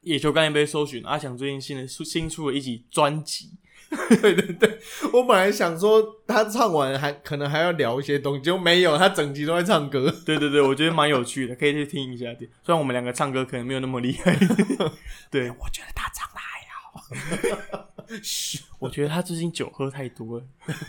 [0.02, 3.52] 野球干一杯搜寻阿翔最近新的新出了一集专辑，
[4.22, 4.80] 对对对，
[5.12, 10.14] 我本来想说他唱完还可能还要聊一些东西，结果没有，他整集都在唱歌。
[10.26, 12.26] 对对对，我觉得蛮有趣的，可以去听一下。
[12.36, 14.36] 对，虽然我们两个唱歌可能没有那么厉害，
[15.32, 16.62] 对，我觉得他唱的还
[17.74, 17.88] 好。
[18.22, 20.46] 嘘， 我觉得他最近酒喝太多了。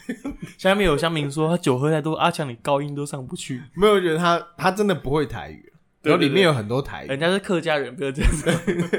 [0.59, 3.63] 下面有乡民说他酒喝太多，阿强你高音都上不去。
[3.75, 8.51] 没有觉得他他真的不会台语，然后里面有很多台语人家是客家人，不要这样子。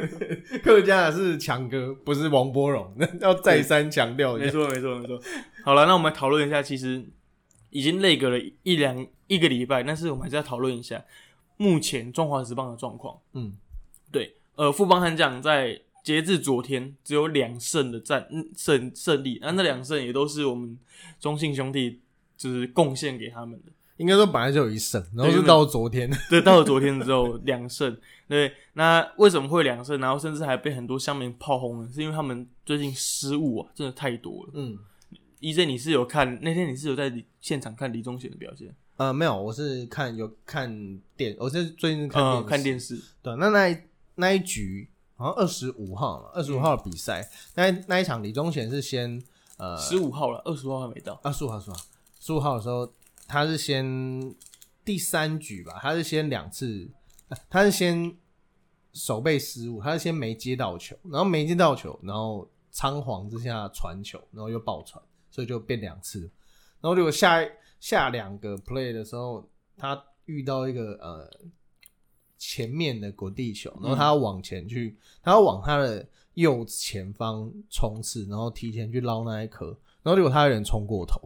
[0.64, 4.46] 客家的是强哥，不是王波荣，要再三强调一下。
[4.46, 5.20] 没错，没错，没错。
[5.64, 7.04] 好了，那我们讨论一下，其实
[7.70, 11.04] 已经累隔了一两一个礼拜，但是我们还是要讨论一下
[11.58, 13.18] 目前中华职棒的状况。
[13.34, 13.54] 嗯，
[14.12, 20.78] 对，呃，富邦悍将在截至昨天只有两胜的战嗯胜胜利，那那两胜也都是我们
[21.20, 22.02] 中信兄弟
[22.38, 23.72] 就是贡献给他们的。
[23.98, 27.96] 应该说本来就有一胜，然后是到昨天，对，到了昨天之后两胜。
[28.28, 30.00] 对，那为什么会两胜？
[30.02, 31.90] 然后甚至还被很多乡民炮轰呢？
[31.94, 34.52] 是因为他们最近失误啊，真的太多了。
[34.56, 34.78] 嗯
[35.40, 38.76] ，EJ，你是有看那天你是有在现场看李宗贤的表现？
[38.98, 43.00] 呃，没有，我是看有看电，我是最近看呃，看电视。
[43.22, 43.78] 对，那那一
[44.16, 44.90] 那一局
[45.24, 49.22] 好像二十五号嘛，二十五号的比赛，那那一场李宗贤是先
[49.58, 51.20] 呃十五号了，二十五号还没到。
[51.24, 51.80] 二十五号十五号
[52.20, 52.92] 十五号的时候，
[53.26, 54.36] 他是先
[54.84, 56.90] 第三局吧，他是先两次，
[57.30, 58.16] 呃 他是先
[58.94, 66.20] 手背失误，他是先没接到球，然后没接到球，然后仓皇之下传球，然后又爆传，所以就变两次。
[66.82, 67.40] 然后结果下
[67.80, 71.30] 下两个 play 的时候，他遇到一个呃
[72.46, 79.68] 前面的滚地球，然后他要往前去，他要往他的右前方冲刺，然后提前去捞那一颗，
[80.04, 81.22] 然后结果他有人冲过头，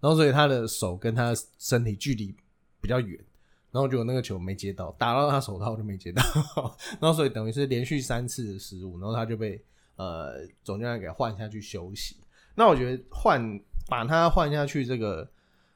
[0.00, 2.34] 然后所以他的手跟他的身体距离
[2.80, 3.22] 比较远，
[3.70, 6.22] 然后结果那个球没接到，打到他手套就没接到，
[6.98, 9.62] 然后所以等于是连续三次的失误，然后他就被
[9.96, 12.16] 呃总教练给换下去休息。
[12.54, 15.28] 那我觉得换把他换下去这个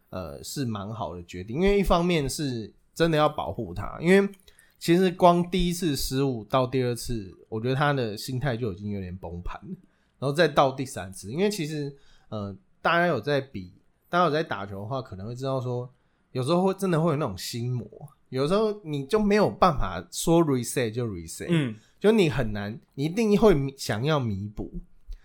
[0.08, 4.26] 呃是蛮好的决定，因为一方面是真的要保护他，因为
[4.78, 9.76] 其实光第一次失误到第二次，我觉得他的心态就已经有点崩盘了，
[10.18, 11.94] 然后再到第三次，因为其实
[12.28, 13.72] 呃大家有在比，
[14.08, 15.90] 大家有在打球的话，可能会知道说，
[16.32, 17.88] 有时候会真的会有那种心魔，
[18.28, 24.70] 有时候你就没有办法说 reset 就 reset，嗯，就你很难，你一定会想要弥补。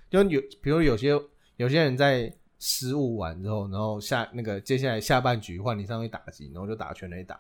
[0.10, 1.12] 就有，比如有些
[1.56, 7.40] 有些人在失误完之后，然后下那个接下来下半局换你上去打击，然后就打全垒打，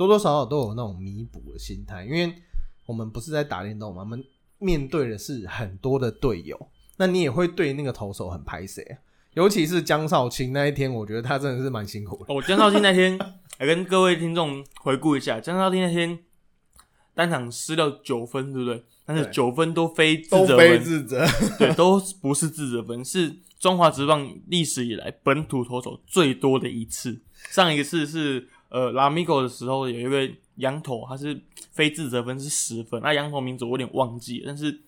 [0.00, 2.34] 多多少少都有那种弥补的心态，因为
[2.86, 4.24] 我们不是在打电动嘛，我们
[4.56, 6.58] 面对的是很多的队友，
[6.96, 8.96] 那你也会对那个投手很拍谁啊？
[9.34, 12.34] 尤其是江少卿那一天，我觉得他真的是蛮辛苦的。
[12.34, 13.18] 哦，江少卿那天
[13.58, 16.18] 来跟各位听众回顾一下，江少卿那天
[17.14, 18.82] 单场失掉九分，对不对？
[19.04, 21.26] 但是九分都非自都非责分，自责，
[21.60, 27.20] 对，都不是自责分，是中华职棒历史以来本土投手最多的一次。
[27.50, 34.80] 上一次是呃拉米狗的时候，有一位羊头，他是非自责分是十分，那羊头名字我有点忘记了，但是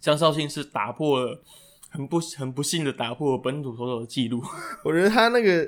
[0.00, 1.42] 江绍兴是打破了。
[1.90, 4.42] 很不很不幸的打破了本土投手的记录，
[4.84, 5.66] 我觉得他那个，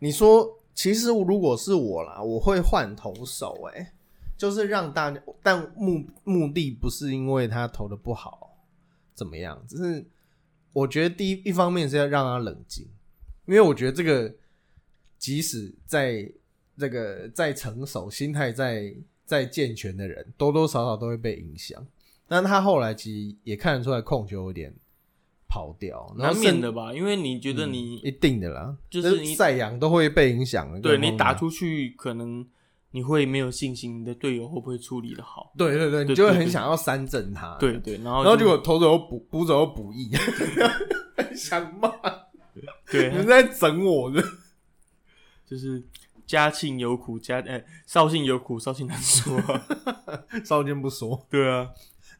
[0.00, 0.44] 你说，
[0.74, 3.94] 其实如果是我啦，我会换投手、欸，哎，
[4.36, 8.58] 就是让大家，但目目的不是因为他投的不好
[9.14, 10.04] 怎么样，只是
[10.72, 12.88] 我觉得第一一方面是要让他冷静，
[13.46, 14.34] 因为我觉得这个
[15.18, 16.28] 即使在
[16.76, 21.84] 这个在成熟、心态在在健全的人，多多少少都会被影响。
[22.26, 24.74] 但他后来其实也看得出来控球有点
[25.48, 26.92] 跑掉，然难后甚免的吧？
[26.92, 30.80] 因为你觉得你、一定的啦，就是你赛扬都会被影响的。
[30.80, 32.44] 对你打出去，可能
[32.90, 35.52] 你会没有信心，你的队友会不会处理的好？
[35.56, 37.56] 对对对，对你就会对对很想要三振他。
[37.60, 40.10] 对，对，然后然后就结果投手又补补手又补益，
[41.36, 41.88] 想骂
[42.90, 44.22] 对你，们在整我的。
[45.46, 45.84] 就是
[46.26, 49.40] 家庆有苦，嘉哎 绍兴有苦，绍兴难说。
[50.44, 51.70] 绍兴不说，对啊，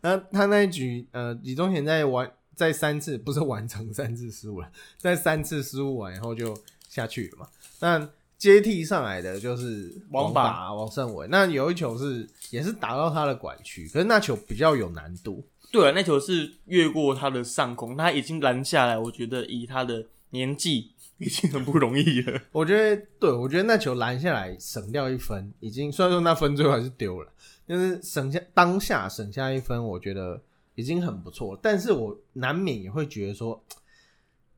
[0.01, 6.57] 那他那一局，呃，李宗贤在完在三次不是完成三次失误了， 在三次失误完以后就
[6.89, 7.49] 下去了嘛。
[7.81, 15.45] 那接替上来的就是王拔拔王胜伟，那有一球是也是打到他的管区，可是那球比较有难度。
[15.73, 18.97] 对啊，那球是越过他的上空，他已经拦下来。
[18.97, 20.93] 我觉得以他的年纪，
[21.25, 22.41] 已经很不容易了。
[22.53, 27.33] 我觉得，对我觉得那球拦下来省掉一分，已经虽然说那分最后还是丢了，
[27.67, 30.41] 但是省下当下省下一分，我觉得
[30.75, 31.59] 已经很不错。
[31.63, 33.63] 但是我难免也会觉得说，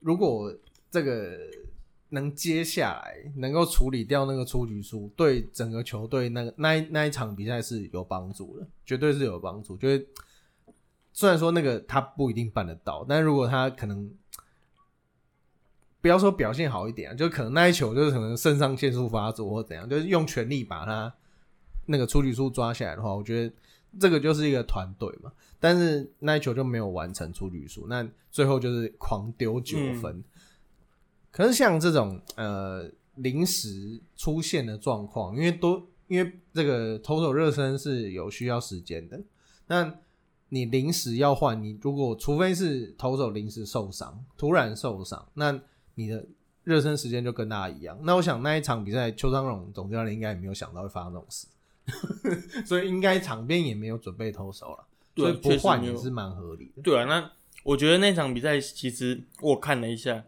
[0.00, 0.52] 如果
[0.90, 1.38] 这个
[2.10, 9.76] 能接下来能够处理掉那个出局数，对整个球队那个那一那一场比赛是有帮助的，绝对是有帮助。
[9.76, 10.06] 就是
[11.12, 14.08] 虽然说那个他不一定办得到，但如果他可能
[16.06, 21.12] 不要说表现好一点、啊，就可能那一球就是可能肾上腺素发作或怎样，就是用全力把他
[21.86, 23.52] 那个出局数抓下来的话，我觉得
[23.98, 25.32] 这个就是一个团队嘛。
[25.58, 30.22] 但是那一球就没有完成出局数，那最后就是狂丢九分。
[31.32, 39.20] 可是像这种呃临时出现的状况，因为都因为这个投手热身是有需要时间的，
[39.66, 39.92] 那
[40.50, 45.60] 你临时要换，你如果除非是投手临时受伤，突然受伤，那
[45.96, 46.24] 你的
[46.62, 47.98] 热身时间就跟大家一样。
[48.04, 51.48] 那我想那一场比赛，邱昌荣总教练应该也没有想到会发生这种事，
[52.64, 56.82] 所以应该场边也没有准备投手了，所以不换也是蛮合理的。
[56.82, 57.32] 对啊，那
[57.64, 60.24] 我觉得那场比赛其实我看了一下，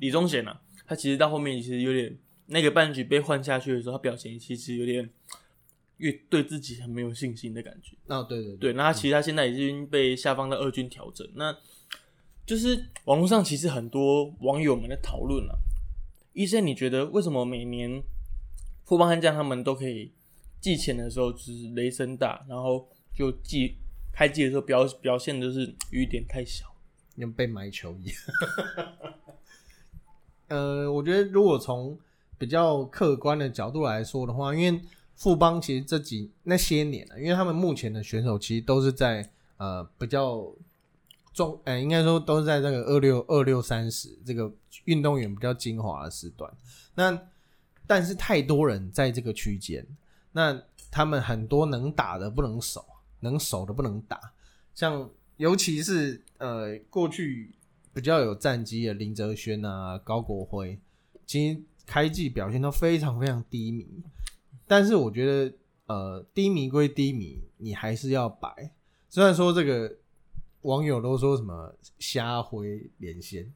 [0.00, 5.08] 李宗贤啊，他其实到后面其实有点那个半局被换下去的时候，他表情其实有点
[5.98, 7.96] 越对自己很没有信心的感觉。
[8.06, 11.56] 哦，对对对，那他其实他现在已经被下放到二军调整，那
[12.46, 15.58] 就是网络上其实很多网友们在讨论了。
[16.32, 18.02] 医生，你觉得为什么每年
[18.84, 20.12] 富邦悍将他们都可以
[20.60, 23.76] 寄钱的时候就是雷声大，然后就寄
[24.12, 26.66] 开季的时候表表现的是雨点太小，
[27.18, 28.16] 像被埋球一样。
[30.48, 31.98] 呃，我觉得如果从
[32.38, 34.80] 比较客观的角度来说的话，因为
[35.16, 40.54] 富邦其实这几那些年啊，因为他们目前的选手其实都是在呃比较
[41.36, 44.50] 中，呃应该说都是在这个二六二六三十这个
[44.86, 46.52] 运动员比较精华的时段。
[46.96, 47.16] 那
[47.86, 49.86] 但是太多人在这个区间，
[50.32, 52.84] 那他们很多能打的不能守，
[53.20, 54.18] 能守的不能打，
[54.74, 57.52] 像尤其是呃过去。
[57.94, 60.78] 比较有战绩的林哲轩啊、高国辉，
[61.24, 63.88] 其实开季表现都非常非常低迷。
[64.66, 68.70] 但是我觉得，呃，低迷归低迷，你还是要摆。
[69.08, 69.90] 虽然说这个
[70.66, 73.50] 网友都说什么虾灰连线，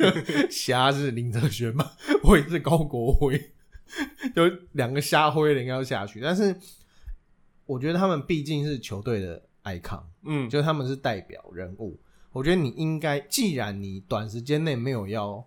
[0.50, 1.90] 虾是林哲轩嘛，
[2.22, 3.38] 辉是高国辉，
[4.34, 6.20] 就两个虾辉人要下去。
[6.20, 6.56] 但是
[7.66, 11.98] 我觉得他们毕竟是球队的 icon，嗯，就他们是代表人物。
[12.32, 15.46] 我觉得你应该，既然你短时间内没有要，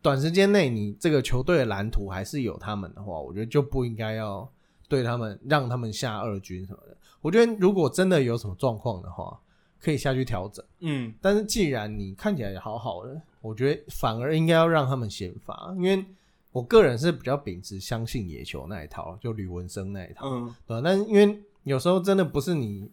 [0.00, 4.48] 短时间内你这个球队的蓝图还是有他们的话，我觉得就不应该要
[4.88, 6.96] 对他们让他们下二军什么的。
[7.20, 9.38] 我觉得如果真的有什么状况的话，
[9.82, 10.64] 可以下去调整。
[10.80, 16.04] 嗯，但是既然你看起来也好好的，我觉得反而应该要让他们先发，因为
[16.52, 20.28] 我个人是比较秉持相信野球那一套，就吕文生那一套。
[20.28, 20.80] 嗯，对。
[20.82, 22.90] 但是因为有时候真的不是你。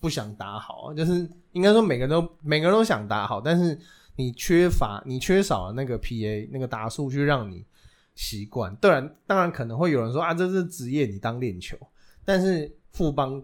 [0.00, 3.76] 不想打好，就是应该说每个人都每个人都想打好，但是
[4.14, 7.66] 你缺乏你缺少了那个 PA 那个打数去让你
[8.14, 8.72] 习惯。
[8.76, 11.76] 当然，当然可能会有人说啊，这是职业，你当练球。
[12.24, 13.42] 但是富邦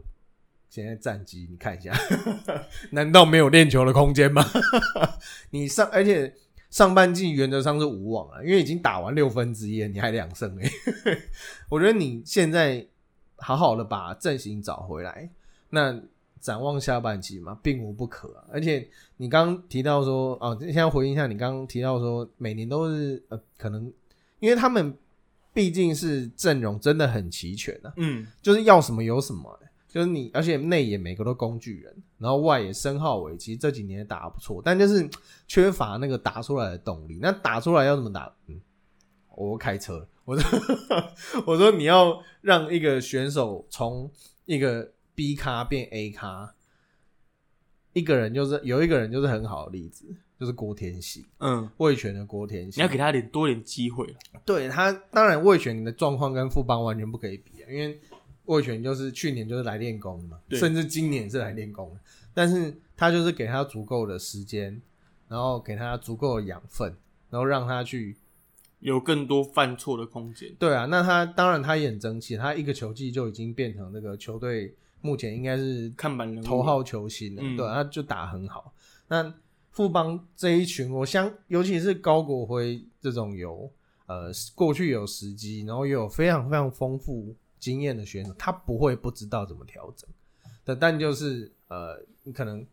[0.74, 1.92] 现在战绩你看一下，
[2.90, 4.44] 难道没有练球的空间吗？
[5.50, 6.34] 你上而且
[6.68, 10.68] 上半季原则上是无望了，因为已经打完六分之一，你还两胜哎。
[11.70, 12.84] 我觉得你现在
[13.36, 15.30] 好好的把阵型找回来，
[15.70, 16.02] 那。
[16.40, 18.44] 展望下半季嘛，并无不可。
[18.52, 23.90] 而且你刚刚提到说，哦，现在回应一下，你刚刚提到说，每年都是呃，可能
[24.40, 24.94] 因为他们
[25.54, 29.58] 毕竟是阵容真的很齐全的，嗯，就是要什么有什么，
[29.94, 35.08] 就是你，而且内也每个都工具人，然后外也申浩伟，其实这几年打不错，但就是
[35.46, 37.20] 缺乏那个打出来的动力。
[37.22, 38.34] 那打出来要怎么打？
[38.48, 38.60] 嗯，
[39.36, 40.60] 我开车，我说
[41.46, 44.10] 我说你要让一个选手从
[44.46, 44.90] 一个。
[45.16, 46.56] B 咖变 A 咖，
[47.92, 50.04] 一个人就是有一个人就是很好的例子，
[50.40, 54.12] 就是郭天喜，嗯，魏权的郭天喜，你要给他点多点机会
[54.44, 58.00] 对他，当然魏权的状况跟富邦完全不可以比啊，因为
[58.46, 62.00] 魏权就是去年就是来练功嘛，甚至今年是来练功的，
[62.32, 64.80] 但是他就是给他足够的时间，
[65.28, 66.94] 然后给他足够的养分，
[67.30, 68.16] 然后让他去。
[68.80, 70.54] 有更多犯错的空间。
[70.58, 74.74] 对啊，那他当然他也很争气，他一个球季就已经变成那个球队。
[75.00, 78.74] 目前应该是看板头号球星了，对，他就打很好。
[79.08, 79.34] 那
[79.70, 83.70] 富邦这一群，我相尤其是高国辉这种有
[84.04, 90.06] 呃过去有时机，然后又有非常非常丰富经验的选手，他不会不知道怎么调整。
[90.64, 92.66] 但，但就是呃，你可能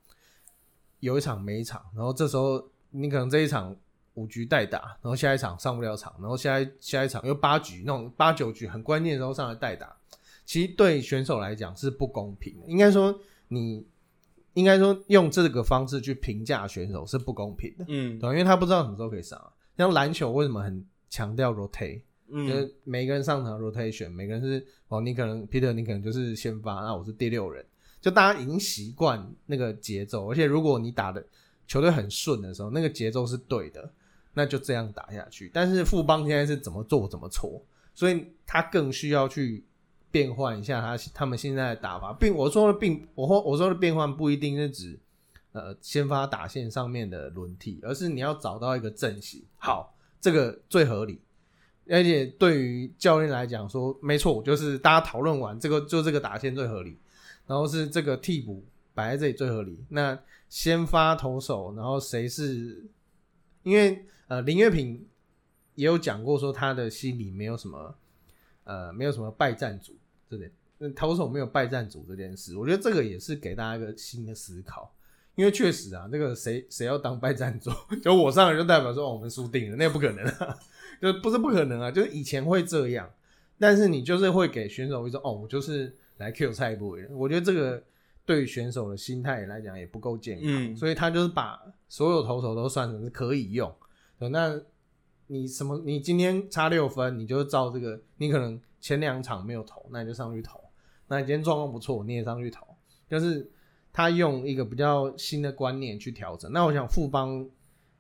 [0.99, 3.73] 有一场没一场，然后这时候你可能这一场
[4.15, 9.95] 五局代打，然后下一场上不了场，然后下一下一场又八局那种八九局很关键的时候上来代打。
[10.45, 13.88] 其实对选手来讲是不公平的，应该说你
[14.55, 19.41] 应该说用这个方式去评价选手是不公平的，嗯，对，因为他不知道什么时候可以上。
[19.78, 22.01] 像篮球为什么很强调 rotate，
[22.32, 27.65] 嗯，就是每个人上场 rotation，每个人是哦，你可能 Peter，你可能就是先发，那我是第六人，
[27.99, 31.23] 就大家已经习惯那个节奏，而且如果你打的
[31.67, 33.91] 球队很顺的时候，那个节奏是对的，
[34.34, 35.51] 那就这样打下去。
[35.53, 37.61] 但是富邦现在是怎么做怎么错，
[37.93, 39.63] 所以他更需要去。
[40.13, 44.99] 变换一下他他们现在的打法，并我说的并我我说的变换不一定是指
[45.53, 51.21] 呃先发打线上面的轮替，而是你要找到一个阵型，好，这个最合理。
[51.92, 56.98] 而且对于教练来讲说，没错，就是大家讨论完这个，就这个打线最合理，
[57.46, 58.64] 然后是这个替补
[58.94, 59.78] 摆在这里最合理。
[59.89, 60.18] 那
[60.50, 62.84] 先发投手，然后谁是？
[63.64, 65.06] 因为呃，林月平
[65.76, 67.94] 也有讲过说，他的心里没有什么
[68.64, 69.94] 呃，没有什么败战组
[70.30, 70.52] 这点，
[70.96, 74.92] 投手没有败战组这件事，我觉得这个也是给大家一个新的思考。
[75.36, 77.72] 因为确实啊，这个谁谁要当败战组，
[78.04, 80.58] 就我上来就代表说，我们输定了，那不可能啊，
[81.02, 83.10] 就不是不可能啊，就是以前会这样，
[83.58, 87.84] 但是你就是会给选手一种，哦，我就是来 Q 蔡部的，我觉得这个
[88.26, 93.74] 对选手的心态来讲也不够健康，所以他就是把所有投手都算成是可以用，
[94.20, 94.62] 那
[95.28, 100.60] 你什么，你今天差六分，你就照这个，你可能前两场没有投，那你就上去投，
[101.08, 102.66] 那你今天状况不错，你也上去投，
[103.10, 103.49] 就是。
[103.93, 107.45] 他用一个比较新的观念去调整，那我想富邦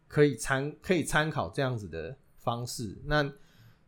[0.07, 2.97] 可以参可以参考这样子的方式。
[3.05, 3.23] 那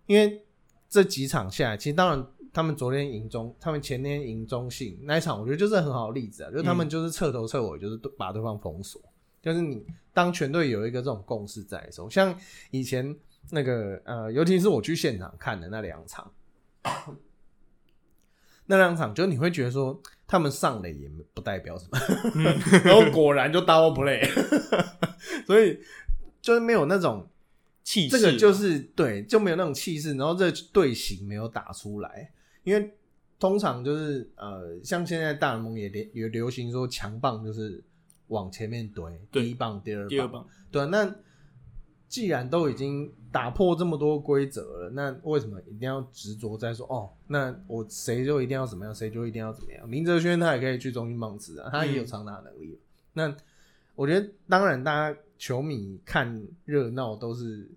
[0.05, 0.43] 因为
[0.89, 9.01] 这几场下来，其实当然他们昨天赢中，他们前天赢中信那一场，我觉得就是很好的例子啊，就是他们就是彻头彻尾就是把对方封锁。
[9.41, 12.33] 就是你当全队有一个这种共识在的时候，像
[12.71, 13.15] 以前
[13.49, 16.31] 那个呃，尤其是我去现场看的那两场。
[18.65, 21.99] 那两场就你会觉得说他们上了也不代表什么，
[22.85, 24.25] 然后果然就 double play，
[25.45, 25.77] 所以
[26.41, 27.27] 就是没有那种
[27.83, 32.31] 气势，这个就是对就没有那种气势，然后这队形没有打出来，
[32.63, 32.93] 因为
[33.39, 37.83] 通常就是呃像现在大联盟也流也流行说强棒就是
[38.27, 41.13] 往前面怼，第一棒第二棒，对那。
[42.09, 47.09] 既然都已经打破这么多规则了，那为什么一定要执着在说哦？
[47.25, 49.91] 那我谁就一定要怎么样，谁就一定要怎么样？
[49.91, 52.79] 林哲轩他也可以去中心棒子啊，他也有长打能力。
[53.13, 53.35] 那
[53.95, 57.69] 我觉得，当然，大家球迷看热闹都是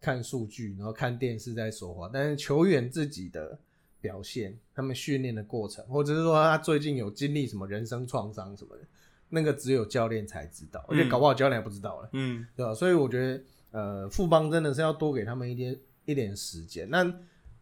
[0.00, 3.56] 看数据，然后看电视在说话，但是球员自己的
[4.00, 8.82] 表现，他们训练的过程，或者是说他最近有经历什么人生创伤什么的，
[9.28, 12.74] 那个只有教练才知道，而且搞不好教练也不知道了，嗯，对吧？
[12.74, 13.40] 所以我觉得。
[13.72, 16.88] 呃，富邦真的是要多给他们一点一点时间。
[16.88, 17.04] 那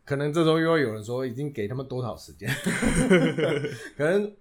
[0.05, 2.49] 可能这周又会有人说，已经给他们多少时间？
[3.97, 4.33] 可能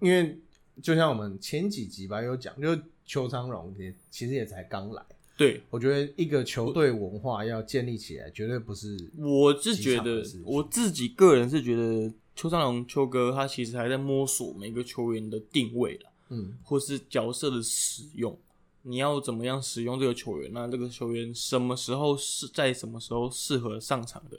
[0.00, 0.38] 因为
[0.82, 5.02] 就像我们前几集吧，有讲，就邱昌荣也其实也才刚来。
[5.36, 8.96] 对，我觉得一个球队文化要建立起来，绝对不是。
[9.16, 18.38] 我是觉得，我自己个人是觉得，邱昌荣邱哥他其实还在摸索每个球员的定位了，嗯，或是角色的使用。
[18.82, 20.50] 你要怎么样使用这个球员？
[20.52, 24.38] 那这个球员什么时候是在什么时候适合上场的？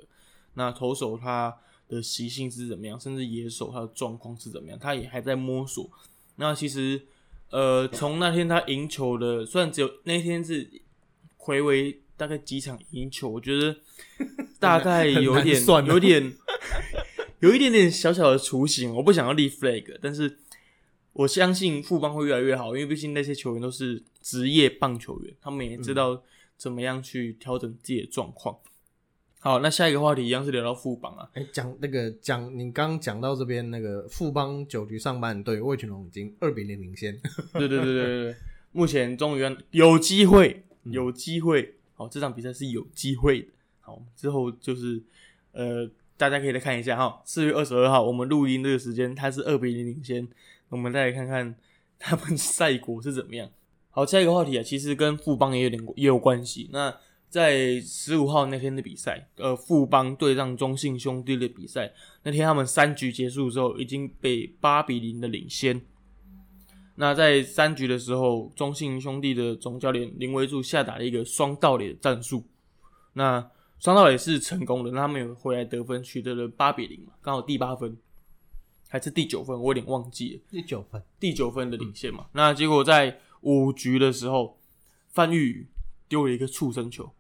[0.54, 1.54] 那投手他
[1.88, 3.00] 的习性是怎么样？
[3.00, 4.78] 甚至野手他的状况是怎么样？
[4.78, 5.90] 他也还在摸索。
[6.36, 7.02] 那其实，
[7.54, 10.68] 呃，从那天他赢球的，虽然只有那天是
[11.38, 13.78] 回违大概几场赢球，我觉得
[14.60, 16.34] 大概有点算有点
[17.40, 18.94] 有一点点小小的雏形。
[18.96, 20.40] 我不想要立 flag，但是。
[21.16, 26.20] 我相信富邦会越来越好，因为毕竟那些球员都是职业棒球员，他们也知道
[26.58, 28.58] 怎么样去调整自己的状况。
[29.44, 37.12] 好，那下一个话题一样是聊到富邦啊，哎，讲那个讲你刚讲到这边那个富邦九局上半对魏群龙已经二比零领先，
[37.52, 38.36] 对对对对对对，
[38.72, 43.48] 目前终于有机会，有机会，好，这场比赛是有机会的。
[43.82, 45.04] 好，之后就是
[45.52, 50.26] 呃，大家可以再看一下哈，四月二十二号我们录音这个时间，它是二比零领先。
[50.70, 51.54] 我们再来看看
[52.00, 53.50] 他们赛果是怎么样。
[53.90, 56.70] 好，下一个话题啊，其实跟富邦也有点也有关系。
[56.72, 56.96] 那
[57.34, 65.82] 在十五号那天的比赛，呃，富邦对上中信兄弟的比赛，那天他们三局结束之后，已经被八比零的领先。
[66.94, 72.44] 那在三局的时候，中信兄弟的总教练林维柱下达了一个双盗垒的战术。
[73.14, 77.98] 那双盗垒是成功的，那他们有回来得分，取得了八比零嘛，刚好第八分。
[78.90, 80.42] 还是第九分，我有点忘记了。
[80.52, 82.28] 第九分，第九分的领先嘛。
[82.34, 84.60] 那结果在五局的时候，
[85.10, 85.68] 范玉宇
[86.08, 87.12] 丢了一个触身球，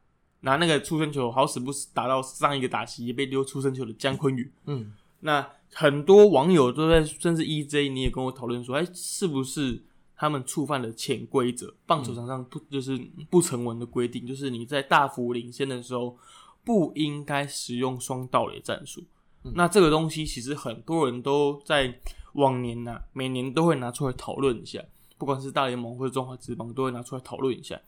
[0.43, 4.51] 拿那个出生球好死不死打到上一个打席也被丢出生球的姜昆宇。
[4.65, 9.81] 嗯，那很多网友都在，甚至 EJ 你也跟我讨论说，哎，是不是
[10.15, 11.73] 他们触犯了潜规则？
[11.85, 12.97] 棒球场上不就是
[13.29, 16.17] 不成文的规定，就是你在大幅领先的时候
[16.63, 19.03] 不应该使用双盗垒战术。
[19.55, 21.99] 那这个东西其实很多人都在
[22.33, 24.83] 往年呐，每年都会拿出来讨论一下，
[25.17, 27.79] 不管是大联盟或者中华职棒，都会拿出来讨论一下。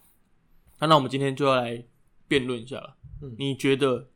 [0.80, 1.84] 那那我们今天就要来
[2.28, 2.96] 辩论一下了。
[3.38, 4.08] 你觉得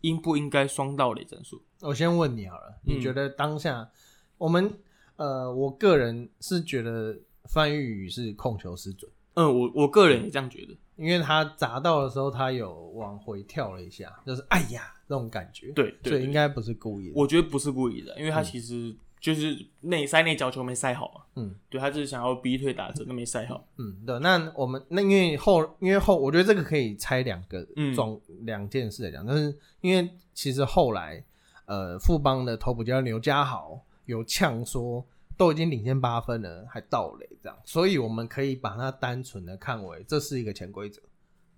[0.00, 1.62] 应不应该双道垒战术？
[1.80, 3.88] 我先问你好了，你觉得当下
[4.36, 4.72] 我们
[5.16, 9.10] 呃，我个人是觉得范玉宇是控球失准。
[9.34, 17.12] 嗯，我我个人也这样觉得，因为他砸到的时候，他有往回跳了一下，就是哎呀那种感觉，对对对所以应该不是故意的。
[17.14, 21.26] 我觉得不是故意的，因为他其实就是内塞内角球没塞好啊。
[21.36, 23.64] 嗯，对他就是想要逼退打者，那没塞好。
[23.76, 31.22] 嗯，对，那我们那因为后因为后，我觉得这个可以拆两个嗯状两、件事来讲，但是因为其实后来
[31.66, 35.04] 呃富邦的投捕教练刘家豪有呛说
[35.36, 41.00] 都已经领先八分了，还倒垒这样，所以我们可以把它单纯的看为这是一个潜规则。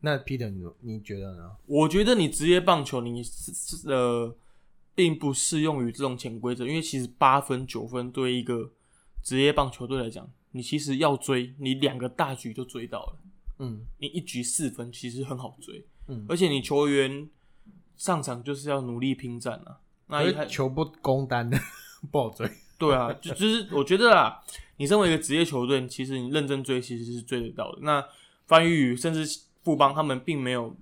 [0.04, 1.50] 那 Peter 你你觉得呢？
[1.66, 4.34] 我觉得你职业棒球你是是呃，
[4.94, 8.70] 并不适用于这种潜规则，因为其实八分九分对一个
[9.22, 13.18] 职业棒球队来讲，你其实要追，你两个大局就追到了，
[13.58, 17.28] 嗯你一局四分其实很好追，嗯，而且你球员
[17.96, 19.78] 上场就是要努力拼战啊。
[20.08, 21.58] 那一球不攻单的
[22.10, 22.50] 不好追。
[22.76, 24.42] 对啊，就就是我觉得啊，
[24.76, 27.78] 你身为一个职业球队，其实你认真追其实是追得到的。
[27.82, 28.04] 那
[28.44, 29.24] 番禺宇甚至
[29.62, 30.76] 富邦他们并没有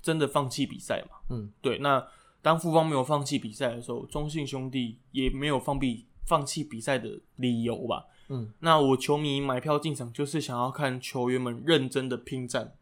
[0.00, 1.78] 真的放弃比赛嘛，嗯，对。
[1.78, 2.04] 那
[2.44, 8.04] 当富邦没有放弃比赛的时候，中信兄弟也没有放比放弃比赛的理由吧。
[8.28, 12.74] 嗯，那我球迷买票进场就是想要看球员们认真的拼战，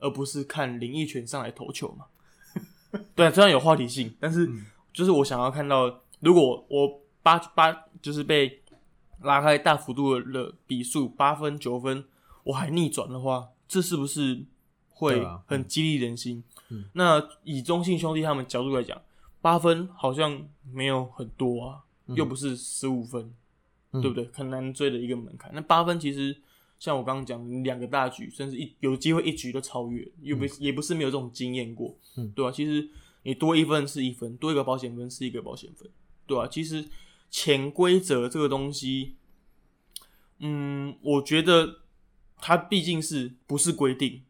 [0.00, 2.06] 而不是看林奕泉上来投球嘛。
[3.14, 4.50] 对啊，虽然有话题性，但是
[4.92, 8.62] 就是我想要看到，如果我八八就是被
[9.22, 12.04] 拉开大幅度的比数八分九分，
[12.42, 14.44] 我还逆转的话，这是不是
[14.88, 16.42] 会很激励人心？
[16.68, 16.84] 嗯。
[16.92, 19.00] 那以中信兄弟他们角度来讲，
[19.40, 23.32] 八分好像没有很多啊，又不是十五分，
[23.92, 24.02] 嗯。
[24.02, 24.28] 对不对？
[24.32, 25.50] 很难追的一个门槛。
[25.54, 26.36] 那八分其实
[26.80, 32.30] 像我刚刚讲，两个大局，甚至一有机会一局都超越，又不、也不是没有这种经验过，嗯。
[32.32, 32.88] 对吧、其实
[33.22, 35.88] 你多一分是一分，多一个保险分是一个保险分，
[36.26, 36.84] 对吧、其实
[37.30, 39.14] 潜规则这个东西，
[40.40, 41.78] 嗯，我觉得
[42.38, 44.23] 它毕竟是不是规定，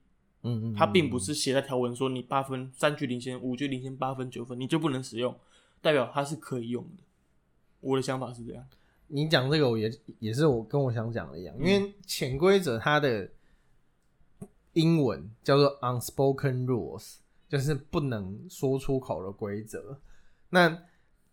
[0.45, 5.35] 嗯嗯，它并不是写在条文说你八分三局领先，五局领先八分九分你就不能使用，
[5.81, 7.03] 代表它是可以用的。
[7.81, 8.65] 我的想法是这样。
[9.09, 13.29] 你讲这个，我也也是我跟我想讲的一样，因为潜规则它的
[14.73, 17.17] 英文叫做 unspoken rules，
[17.49, 19.99] 就是不能说出口的规则。
[20.51, 20.69] 那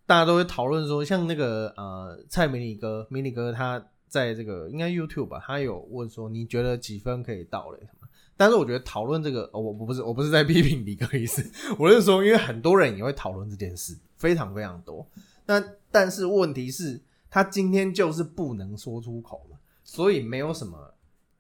[0.06, 8.01] 大家都会讨论说，像那个呃蔡明你哥，明你哥他在这个应该 YouTube 吧，他有问说你觉得几分可以到嘞什么？
[8.38, 11.44] 但是我觉得讨论这个，哦，我我不是我不是在批评李哥的意思，
[11.78, 15.06] 我是说，因为很多人也会讨论这件事，非常非常多。
[15.46, 20.94] 那但是问题是，他今天就是不能说出口嘛，所以没有什么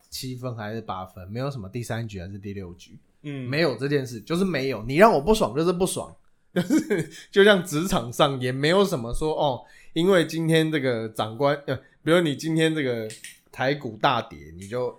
[0.09, 4.83] 七分还是八分，没有什么第三局还是第六局，嗯，没有这件事，就是没有。
[4.83, 6.13] 你让我不爽就是不爽，
[6.53, 9.61] 就是就像职场上也没有什么说哦，
[9.93, 13.09] 因为今天这个长官呃，比如你今天这个
[13.51, 14.93] 台股大跌，你就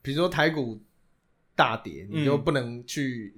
[0.00, 0.80] 比如说台股
[1.60, 3.34] 大跌，你就嗯不能去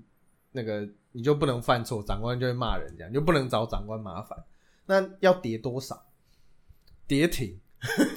[0.52, 4.38] 那个，你就不能犯错，长官就会骂人，这样你就不能找长官麻烦。
[4.86, 6.00] 那要跌多少？
[7.08, 7.58] 跌停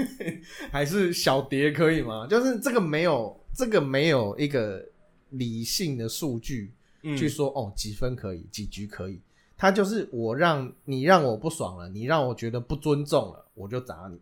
[0.72, 2.28] 还是小跌可以吗？
[2.28, 4.88] 就是这个没有，这个没有一个
[5.32, 9.20] 理性的数据嗯去说、哦几分可以，几局可以。
[9.58, 14.20] 他就是我让你让我不爽了，你让我觉得不尊重了，我就砸你。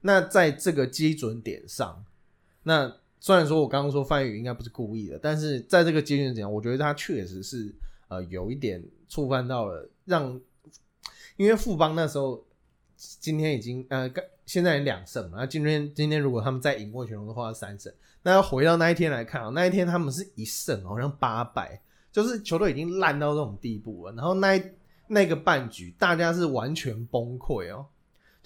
[0.00, 2.04] 那在这个基准点上，
[2.62, 7.74] 那虽然说我刚刚说范宇应该不是故意的，但是在这个基准点上，我觉得他确实是
[8.08, 10.40] 呃有一点触犯到了让，
[11.36, 12.44] 因为富邦那时候
[12.96, 14.10] 今天已经呃
[14.46, 17.92] 现在两胜嘛，那今天今天如果他们再赢过全龙的话三胜，
[18.22, 24.12] 那要回到那一天来看啊，那一天他们是一胜，好像八百，就是球队已经烂到这种地步了。
[24.12, 24.62] 然后那
[25.06, 27.86] 那个半局，大家是完全崩溃哦，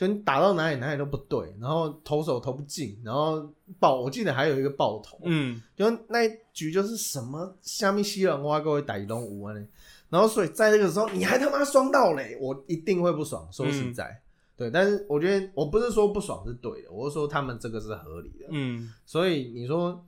[0.03, 3.49] 就你打到哪里哪里都不对，然后投手投不进，然后
[3.79, 9.65] 爆，我记得还有一个爆头，嗯就那一局就是什么虾米西兰花各位打一龙五啊呢，
[10.09, 13.49] 然后所以在这个时候你还他妈双到嘞，我一定会不爽。
[13.53, 14.21] 说实在，
[14.57, 18.47] 对，但是我觉得我不是说不爽是对的，我是说他们这个是合理的。
[18.51, 20.05] 嗯所以你说，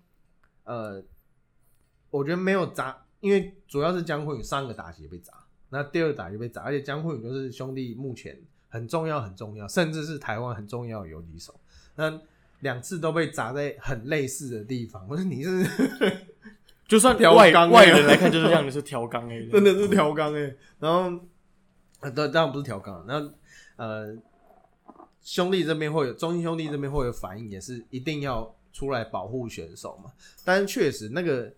[0.64, 1.00] 呃，
[2.10, 5.32] 我觉得没有砸，因为主要是江坤宇上个打击被砸，
[5.68, 8.36] 那第二个打击被砸，而且江坤宇就是兄弟目前
[8.74, 11.54] 很重要很重要，甚至是台湾很重要的游击手，
[11.94, 12.20] 那
[12.58, 15.64] 两次都被砸在很类似的地方，我说你是
[16.88, 21.20] 就算调外外人来看，就是像你是调缸哎，真的是调缸哎，然后
[22.00, 23.32] 呃，当当然不是调缸，那
[23.76, 24.16] 呃，
[25.22, 30.10] 兄弟这边会有中心兄弟这边会有反应，也是一定要出来保护选手嘛。
[30.44, 31.52] 但是确实那个，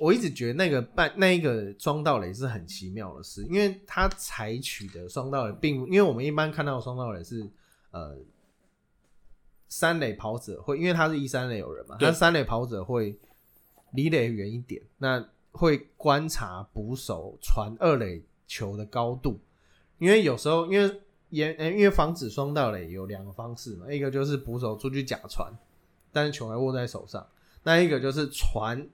[0.00, 7.48] 我一直觉得那个半那一个双道垒是很奇妙的事，因为他采取的双道垒并因为我们一般看到双道垒是
[7.90, 8.16] 呃。
[9.70, 13.14] 三垒跑者会，因为他是一三垒有人嘛，对他三垒跑者会
[13.92, 15.22] 离垒远一点，那
[15.52, 19.38] 会观察捕手传二垒球的高度，
[19.98, 25.52] 因为有时候因为也呃因为防止双道垒有两个方式嘛，一个就是捕手出去假传，
[26.12, 27.28] 但是球还握在手上，
[27.62, 28.88] 那一个就是传，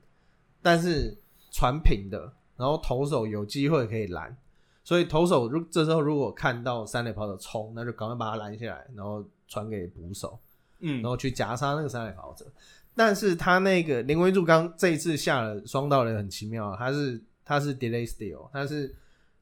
[0.64, 1.14] 但是
[1.50, 4.34] 传平的，然后投手有机会可以拦，
[4.82, 10.40] 所以投手如这时候如果看到三垒跑者冲，那就赶快把他拦下来，然后传给捕手。
[10.80, 12.46] 嗯然后去夹杀那个三垒跑者。
[12.94, 18.94] 但是他那个林威柱刚这一次下了双盗垒很奇妙啊，他是他是 delay steal，他是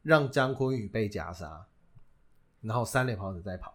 [0.02, 1.64] 让张坤宇被夹杀，
[2.62, 3.72] 然后三垒跑者在跑，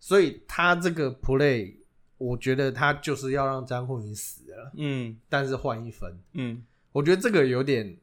[0.00, 1.76] 所以他这个 play
[2.18, 5.16] 我觉得他就是要让张坤宇死了，嗯。
[5.28, 6.64] 但是换一分，嗯。
[6.92, 7.96] 我觉得这个有点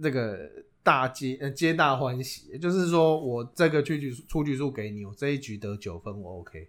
[0.00, 0.50] 这个
[0.82, 6.68] 大皆呃皆大欢喜，就是说我这个出局出局数给你，我这一局得九分，我 OK。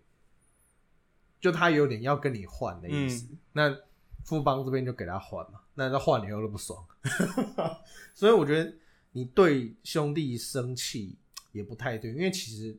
[1.42, 3.76] 就他有点要跟你换的意思，那
[4.24, 6.82] 富邦这边就给他换嘛，那他换了以后都不爽，
[8.16, 8.74] 所以我觉得
[9.12, 11.18] 你对兄弟生气
[11.52, 12.78] 也不太对，因为其实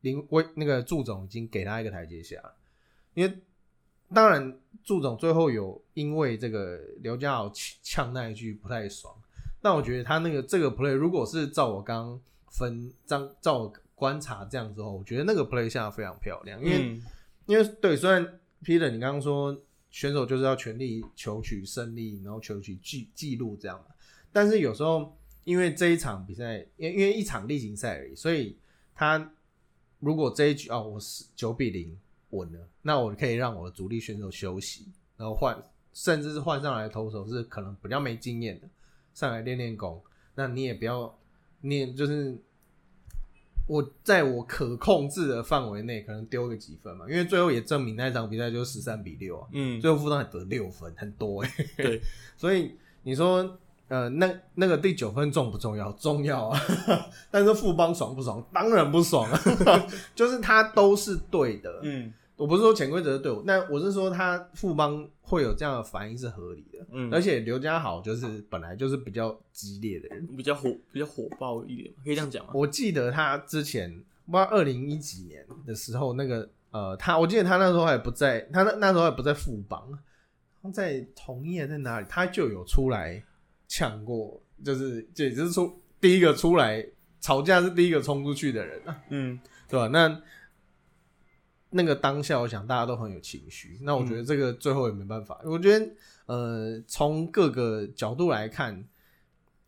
[0.00, 2.52] 林威那个祝总已经给他一个台阶下了，
[3.14, 3.38] 因为
[4.14, 7.52] 当然祝总最后有因为这个刘家豪
[7.82, 9.14] 呛那一句不太爽，
[9.60, 16.90] 但我觉得他那个这个 play 如果是照我刚刚分张照我观察这样之后，我觉得那个 play 下非常漂亮，因为。
[16.90, 17.02] 嗯。
[17.46, 18.24] 因为对，虽然
[18.62, 23.86] Peter 你刚刚说选手就是要全力求取胜利，然后求取记记录这样嘛，
[24.30, 28.56] 但是有时候因为这一场比赛，因为因为一场例行赛而已，所以
[28.94, 29.32] 他
[29.98, 31.98] 如果这一局哦我是九比零
[32.30, 35.56] 稳了，那我可以让我的主力选手休息，然后换
[35.92, 38.68] 甚至是换上来的投手是可能比较没经验的，
[39.14, 40.02] 上来练练功，
[40.34, 41.18] 那你也不要
[41.60, 42.36] 念就是。
[43.66, 52.02] 我在我可控制的范围内，可能丢个几分嘛，因为最后也证明那场比赛就是十三比六啊，嗯，最后富邦还得六分，很多哎、 对，
[52.36, 52.74] 所以
[53.04, 55.92] 你说，呃，那那个第九分重不重要？
[55.92, 56.60] 重要啊，
[57.30, 58.44] 但是富邦爽不爽？
[58.52, 59.40] 当然不爽啊，
[60.16, 72.52] 就是他都是对的，嗯我不是说潜规则是对我，那我是说他富邦会有这样的反应是合理的，嗯，而且刘家豪就是本来就是比较激烈的人，比较火比较火爆一点，可以这样讲吗？
[72.54, 73.90] 我记得他之前
[74.24, 79.86] 不知道二零一几年的时候，那个呃，他我记得他那时候还不在，他那那时候还不在富邦，
[80.62, 83.22] 他在同业在哪里，他就有出来
[83.68, 86.82] 呛过，就是这也是出第一个出来
[87.20, 89.38] 吵架是第一个冲出去的人啊，嗯
[89.68, 89.88] 对吧？
[89.88, 90.20] 那
[91.70, 93.78] 那个当下，我想大家都很有情绪。
[93.82, 95.40] 那我觉得这个最后也没办法。
[95.44, 95.90] 我觉得，
[96.26, 98.84] 呃，从各个角度来看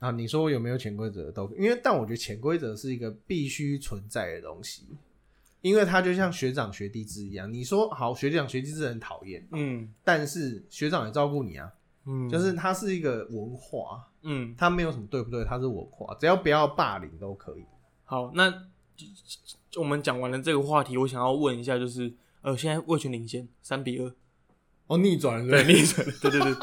[0.00, 4.84] 啊，你说有没有潜规则都，因为但我觉得潜规则是一个必须存在的东西，
[5.60, 7.52] 因为它就像学长学弟制一样。
[7.52, 11.72] 你说好，学长学弟制很讨厌，嗯但是学长也照顾你啊，
[12.04, 17.64] 嗯，就是它是一个文化，嗯，它没有什么对不对，它是文化，只要不要霸凌都可以。
[18.04, 18.52] 好，那
[19.76, 22.12] 我们讲完了这个话题，我想要问一下，就是
[22.42, 24.12] 呃，现在魏权领先三比二，
[24.86, 25.50] 哦，逆转了。
[25.50, 26.04] 对，逆转。
[26.06, 26.54] 了，对对对。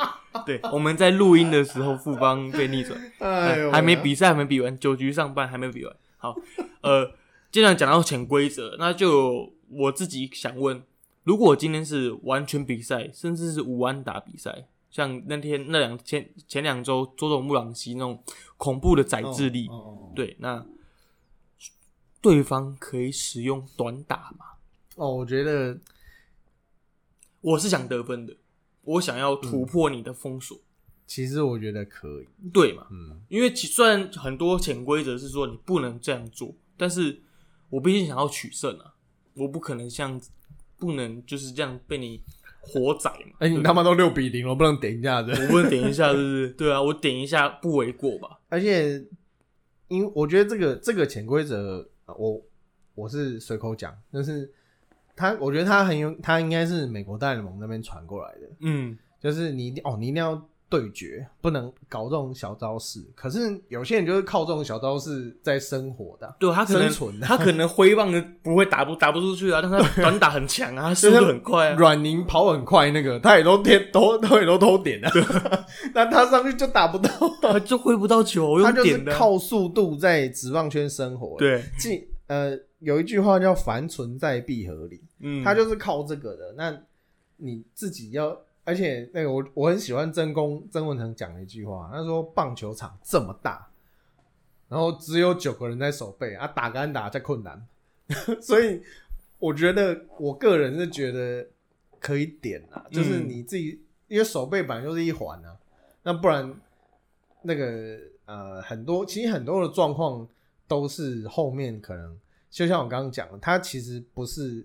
[0.45, 5.95] 对，我们在录音的时候，富邦被逆转， 哎呦，还没比赛还没比完，九局上半还没比完。
[6.17, 6.35] 好，
[6.81, 7.11] 呃，
[7.51, 10.83] 既然讲到潜规则，那就我自己想问，
[11.23, 18.23] 如果今天是完全比赛，甚至是无安打比赛，像那天那两前前两周佐佐木朗希那种
[18.57, 20.11] 恐怖的宰制力，哦哦哦。
[20.15, 20.63] 对，那
[22.21, 24.45] 对方可以使用短打吗？
[24.95, 25.79] 哦，我觉得
[27.41, 28.35] 我是想得分的，
[28.83, 30.57] 我想要突破你的封锁，
[31.07, 32.87] 其实我觉得可以，对嘛？
[32.91, 37.21] 嗯，因为其虽然很多潜规则是说你不能这样做，但是
[37.69, 38.93] 我毕竟想要取胜啊，
[39.35, 40.19] 我不可能像
[40.77, 42.21] 不能就是这样被你
[42.59, 43.37] 活宰嘛。
[43.39, 45.31] 哎、你他妈都六比零了，我不能点一下子。
[45.31, 46.49] 我不能点一下，是不是？
[46.49, 48.39] 对啊，我点一下不为过吧？
[48.49, 49.05] 而且，
[49.87, 52.41] 因我觉得这个这个潜规则，呃我
[52.95, 54.51] 我是随口讲，但是
[55.15, 60.35] 他我觉得他很有，他应该是美国大联盟那边传过来的，嗯，就是你一定哦，你一定要
[60.69, 63.03] 对决，不能搞这种小招式。
[63.15, 71.75] 可是有些人就是靠这种小招式在生活的啊、对他可能生存的他可能挥棒的不会打不打不出去啊，但他短打很强啊，他速度很快啊。
[71.75, 75.11] 阮宁跑很快，那个他也都点都都也都偷点啊，
[75.93, 77.09] 那他上去就打不到，
[77.41, 78.99] 他就挥不到球，他就是。
[79.09, 86.53] 靠速度在直棒圈生活。，对，即呃有一句话叫“凡存在必合理”，嗯，他就是靠这个的。
[86.55, 86.77] 那
[87.37, 88.37] 你自己要，
[88.69, 93.67] 而且那个我我很喜欢曾公曾文成讲的一句话他说棒球场这么大
[94.67, 97.67] 然后只有九个人在守备啊打干打在困难。
[98.39, 98.79] 所以
[99.39, 101.47] 我觉得我个人是觉得
[101.99, 105.57] 可以点啊就是你自己因为守备本来就是一环啊
[106.03, 106.53] 那不然
[107.41, 110.27] 那个呃很多其实很多的状况
[110.67, 112.15] 都是后面可能
[112.51, 114.63] 就像我刚刚讲的他其实不是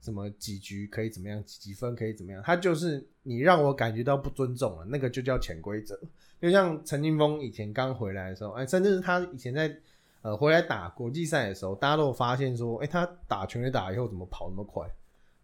[0.00, 5.98] 什么几局可以怎么样几分可以怎么样他就是你让我感觉到不尊重了那个就叫潜规则。
[6.40, 9.74] 就像陈金峰以前刚回来的时候哎甚至是他以前在
[10.22, 14.86] 呃回来打国际赛的时候大家都有发现说哎他打全垒打以后怎么跑那么快？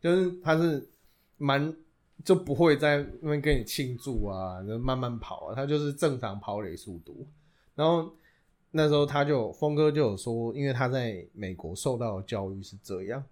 [0.01, 0.87] 就是他是
[1.39, 1.75] 蛮
[2.25, 7.27] 就不会在那边跟你庆祝啊就慢慢跑啊他就是正常跑垒速度。
[7.75, 8.13] 然后
[8.71, 13.25] 那时候他就峰哥就有说因为他在美国受到的教育是这样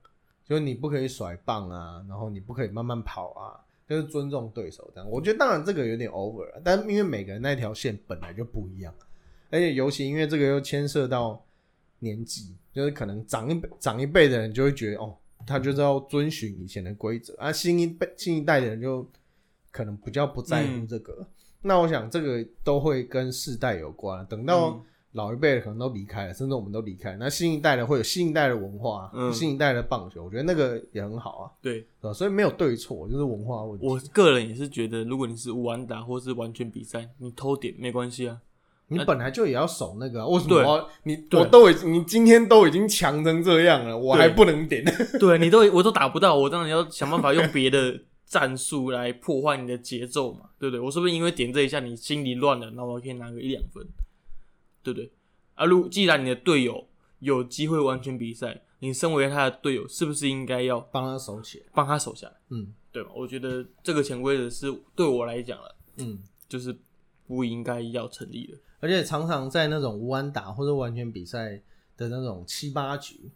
[0.44, 3.60] 就是你不可以甩棒啊然后你不可以慢慢跑啊
[3.90, 5.10] 就是尊重对手这样。
[5.10, 8.94] 我觉得当然这个有点 over 但是因为每个人那条线本来就不一样
[9.50, 11.44] 而且尤其因为这个又牵涉到
[11.98, 19.04] 年纪就是可能长一辈长一辈的人就会觉得哦他就是要遵循以前的规则啊新一辈新一代的人就
[19.72, 21.26] 可能比较不在乎这个。
[21.62, 24.82] 那我想这个都会跟世代有关等到
[25.12, 27.16] 老一辈的可能都离开了，甚至我们都离开了。
[27.18, 31.50] 那新一代的会有新一代的文化，新一代的棒球，我觉得那个也很好啊。
[31.60, 31.84] 对，
[32.14, 33.86] 所以没有对错，就是文化问题。
[33.86, 38.38] 我个人也是觉得，如果你是无安打或是完全比赛，你偷点没关系啊。
[38.92, 40.88] 你本来就也要守那个，为什么？
[41.04, 44.84] 对，你我都已经你今天都已经强成这样了，我还不能点？
[45.18, 50.80] 对你都我都打不到，我当然要想办法用别的战术来破坏你的节奏嘛，对不对？
[50.80, 53.84] 我是不是因为点这一下，你心里乱了，那我可以拿个一两分？
[54.82, 55.10] 对不对？
[55.54, 62.34] 啊，如既然你的队友有机会完全比赛，你身为他的队友，是不是应该要帮他守起来，帮他守下来？
[62.48, 63.10] 嗯，对吧？
[63.14, 66.18] 我觉得这个潜规则是对我来讲了，嗯，
[66.48, 66.74] 就是
[67.26, 68.58] 不应该要成立的。
[68.80, 71.60] 而且常常在那种无安打或者完全比赛
[71.98, 73.30] 的那种七八局，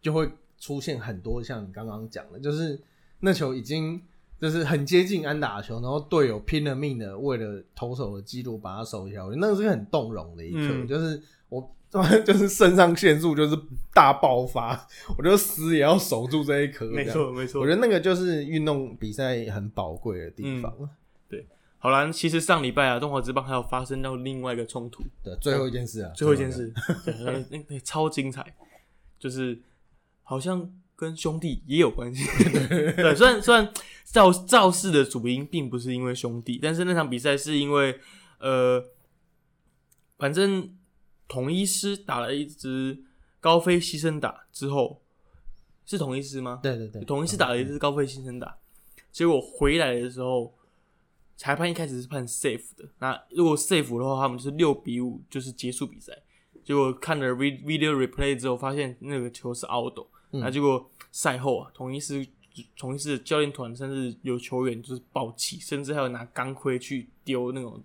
[0.00, 2.80] 就会出现很多像你刚刚讲的，就是
[3.20, 4.02] 那球已经
[4.40, 11.74] 就是很接近安打球然后队友拼了命的为了投手的记录把他守下我觉得那个是很动容的一刻就是我
[12.24, 13.58] 就是肾上腺素就是
[13.94, 14.86] 大爆发
[15.16, 17.62] 我就死也要守住这一颗没错没错。
[17.62, 20.70] 我觉得那个就是运动比赛很宝贵的地方
[21.30, 21.46] 对
[21.78, 26.72] 好啦其实上礼拜啊中华之邦还有发生到另外一个冲突的最后一件事啊最后一件事。
[27.24, 28.54] 那那超精彩。
[29.18, 29.60] 就是
[30.22, 32.26] 好像跟兄弟也有关系。
[32.96, 33.72] 对，虽然虽然
[34.04, 38.00] 肇肇事的主因并不是因为兄弟，但是那场比赛是因为
[38.40, 38.84] 呃，
[40.18, 40.76] 反正
[41.28, 43.04] 统一师打了一支
[43.38, 45.00] 高飞牺牲打之后，
[45.86, 46.58] 是统一师吗？
[46.60, 48.58] 对对对，统一师打了一支高飞牺牲打，
[49.12, 50.52] 结果回来的时候。
[51.40, 56.12] 裁判一开始是判 safe 的，那如果 safe 的话，他们就是六比五，就是结束比赛。
[56.64, 59.96] 结果看了 video replay 之后，发现那个球是 out，、
[60.32, 62.26] 嗯、那结果赛后啊，同一师
[62.76, 67.82] 同一师教练团甚至有球员就是暴起，甚至还有拿钢盔去丢那种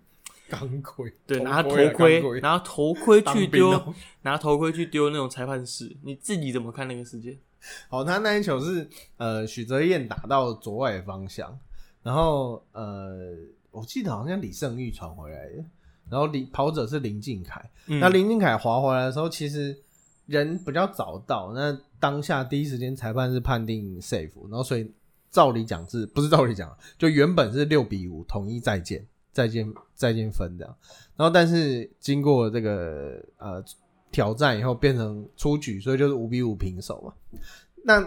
[0.48, 7.38] 钢盔， 对，拿头盔，拿头盔去丢，拿头盔去丢那种裁判室，你自己怎么看那个事件？
[7.88, 8.86] 好，他那一球是
[9.16, 11.58] 呃许哲彦打到左外方向，
[12.02, 13.32] 然后呃
[13.70, 15.64] 我记得好像李胜玉传回来的，
[16.10, 19.74] 然后李跑者是林敬凯，那林敬凯滑回来的时候其实
[20.26, 21.72] 人比较早到，那
[22.04, 24.92] 当下第一时间裁判是判定 safe，然后所以
[25.30, 29.02] 照理讲是不是照理讲，就原本是六比五统一再见
[29.32, 30.76] 再见再见分这样，
[31.16, 33.64] 然后但是经过这个呃
[34.12, 37.40] 挑战以后变成出局，所以就是五比五平手嘛。
[37.84, 38.06] 那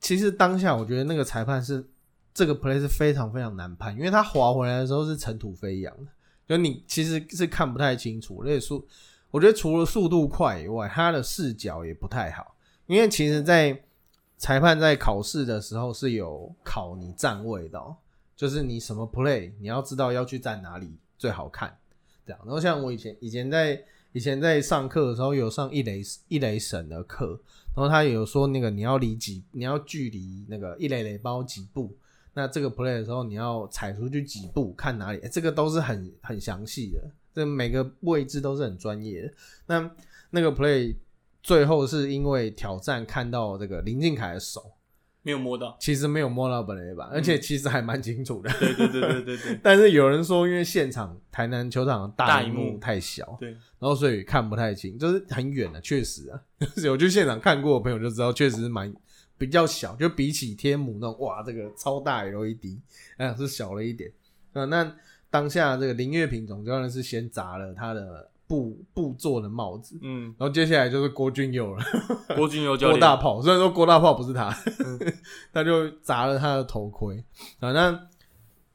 [0.00, 1.86] 其实当下我觉得那个裁判是
[2.32, 6.10] 这个 play 是非常非常难判，因为他滑回来的时候是尘土飞扬的，
[6.48, 8.88] 就你其实是看不太清楚，而且速
[9.30, 12.56] 我觉得除了速度快以外，他的视角也不太好。
[12.90, 13.80] 因为其实，在
[14.36, 17.80] 裁判在考试的时候是有考你站位的，
[18.34, 21.78] 就是你什么 play，你要知道要去站哪里最好看，
[22.26, 22.40] 这样。
[22.44, 23.80] 然后像我以前以前在
[24.10, 27.40] 以前在上课的时候，有上一雷一雷神的课，
[27.76, 31.96] 然后他有说那个你要离几，你要距离那个一雷雷包几步，
[32.34, 39.32] 那这个 play 的时候你要踩出去几步，看哪里，这个都是很很详细的，这每个位置都是很专业的。
[39.66, 39.90] 那
[40.30, 40.96] 那个 play。
[41.42, 44.72] 最后是因为挑战看到这个林俊凯的手。
[45.22, 45.76] 没有摸到。
[45.78, 48.50] 其实没有摸到本来吧而且其实还蛮清楚的。
[48.58, 53.50] 对对对对对 但是有人说因为现场台南球场大屏幕太小对。
[53.50, 56.40] 然后所以看不太清就是很远了确实啊。
[56.74, 58.92] 所以我去现场看过的朋友就知道确实蛮
[59.36, 62.78] 比较小就比起天母那种哇这个超大 led
[63.18, 64.10] 哎是小了一点。
[64.52, 64.96] 那
[65.30, 69.96] 当下这个林月平总教练是先砸了他的布布做的帽子。
[70.02, 71.84] 嗯，然后接下来就是郭俊佑了。
[72.34, 72.88] 郭俊佑叫。
[72.88, 74.52] 郭大炮，虽然说郭大炮不是他，
[75.54, 77.24] 他就砸了他的头盔。
[77.60, 78.08] 啊，那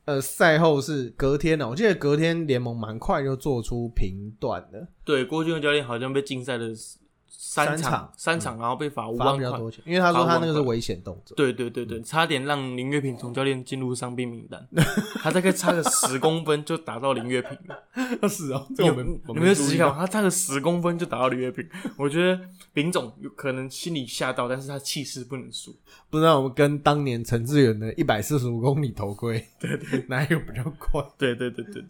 [0.05, 4.88] 呃赛后是隔天呢，我记得隔天联盟蛮快就做出评断的。
[5.03, 6.97] 对，郭俊佑教练好像被禁赛的是。
[7.38, 9.38] 三三场场，三场，然后被罚五万块。
[9.38, 11.36] 比较多钱，因为他说罚5万块他那个是危险动作。
[11.36, 14.67] 对对对对，差点让林月平总教练进入伤病名单，
[15.21, 17.83] 他大概差个十公分就打到林月平了。
[18.27, 19.93] 是哦，你有你没有仔细看？
[19.93, 21.65] 他差个十公分就打到林月平，
[21.97, 22.39] 我觉得
[22.73, 25.75] 林总有可能心里吓到，但是他气势不能输。
[26.09, 31.01] 不知道我们跟当年陈志远的一百四十五公里头盔，对对，哪有比较快？
[31.17, 31.83] 对对对对，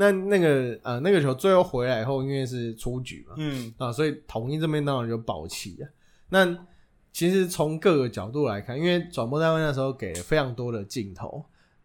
[0.00, 5.90] 那那个呃，那个球最后回来以后，因为是出局嘛，嗯，啊，所以统一这边当然就爆气啊。
[6.28, 6.56] 那
[7.12, 11.44] 其实从各个角度来看，因为转播单位那时候给了非常多的镜头，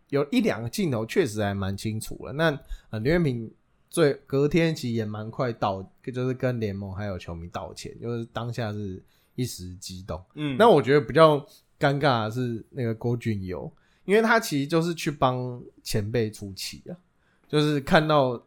[0.10, 2.32] 有一两个镜头确实还蛮清楚了。
[2.34, 2.56] 那
[2.92, 3.52] 呃，刘元平
[3.90, 9.02] 最隔天其实也蛮快道，就是跟联盟还有球迷道歉，就是当下是
[9.34, 10.24] 一时激动。
[10.36, 11.40] 嗯，那我觉得比较
[11.80, 13.74] 尴尬的是那个郭俊友，
[14.06, 16.94] 因为他其实就是去帮前辈出气啊，
[17.54, 18.44] 就是看到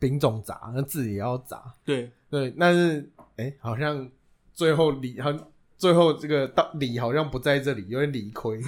[0.00, 4.10] 丙总砸，那自己也要砸，对对，但是哎、好像
[4.52, 5.32] 最后理好，
[5.76, 8.60] 最后这个道理好像不在这里，有点理亏，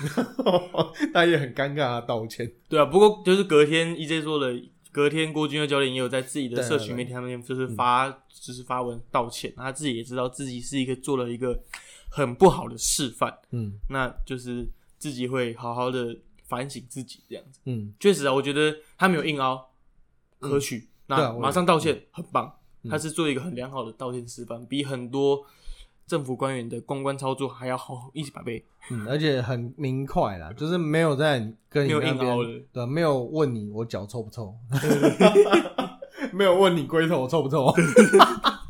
[1.12, 2.48] 他也很尴尬的道歉。
[2.68, 2.84] 对啊。
[2.84, 4.62] 不过就是隔天 EJ 说的，
[4.92, 11.60] 隔天郭俊佑教练也有在自己的社群媒体上面就是发就是发文道歉，他自己也知道自己是一个做了一个
[12.08, 14.68] 很不好的示范，嗯那就是
[14.98, 16.16] 自己会好好的
[16.46, 17.58] 反省自己这样子。
[17.64, 19.69] 嗯，确实啊，我觉得他没有硬凹，
[20.40, 20.88] 可取。
[21.06, 22.46] 那我马上道歉，很棒。
[22.82, 25.44] 嗯他是做一个很良好的道歉示范，比很多
[26.06, 28.64] 政府官员的公关操作还要好一百倍。
[28.90, 31.38] 嗯，而且很明快啦， 就是没有在
[31.68, 32.16] 跟你那边
[32.72, 34.54] 对，没有问你我脚臭不臭，
[36.32, 37.70] 没有问你龟头臭不臭，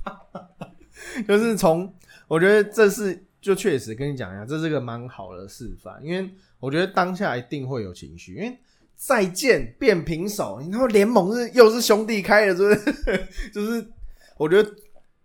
[1.28, 1.94] 就是从
[2.26, 8.58] 我觉得这是就确实跟你讲一下，这是个蛮好的示范，因为我觉得当下一定会有情绪，因为
[9.02, 12.68] 再见变平手，然后联盟是又是兄弟开的，是不
[13.10, 13.26] 是？
[13.50, 13.86] 就是
[14.36, 14.70] 我觉得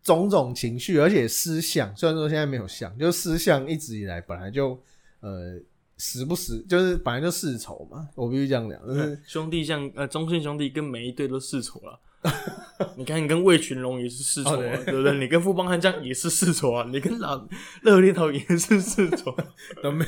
[0.02, 4.82] 种种情绪，而且思想，虽然说现在没有像，就是思想一直以来本来就
[5.20, 5.60] 呃
[5.98, 12.00] 时不时就是本来就世仇嘛，我必须这样讲，就是兄弟像呃中信兄弟跟每一队都世仇了。
[12.98, 15.20] 你看，你跟魏群龙也是世仇啊，哦对对不对？
[15.20, 17.46] 你跟富邦悍将也是世仇啊，你跟老
[17.84, 19.36] 热烈头也是世仇，
[19.84, 20.04] 都没，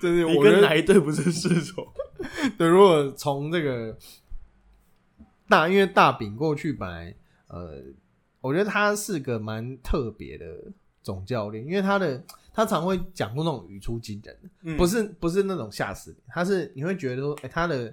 [0.00, 1.86] 就是我觉得跟哪一队不是世仇？
[2.56, 3.96] 对，如果从这个
[5.48, 7.14] 大，因为大饼过去本来
[7.48, 7.82] 呃，
[8.40, 10.46] 我觉得他是个蛮特别的
[11.02, 17.92] 总教练，因为他的他常会讲出那种语出惊人不是不是那种吓死你，他是你会觉得说，哎、他的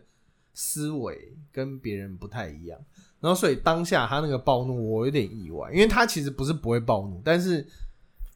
[0.53, 2.79] 思维跟别人不太一样，
[3.19, 7.65] 然后所以当下他那个暴怒，我有点意外，因为他其实不是不会暴怒，但是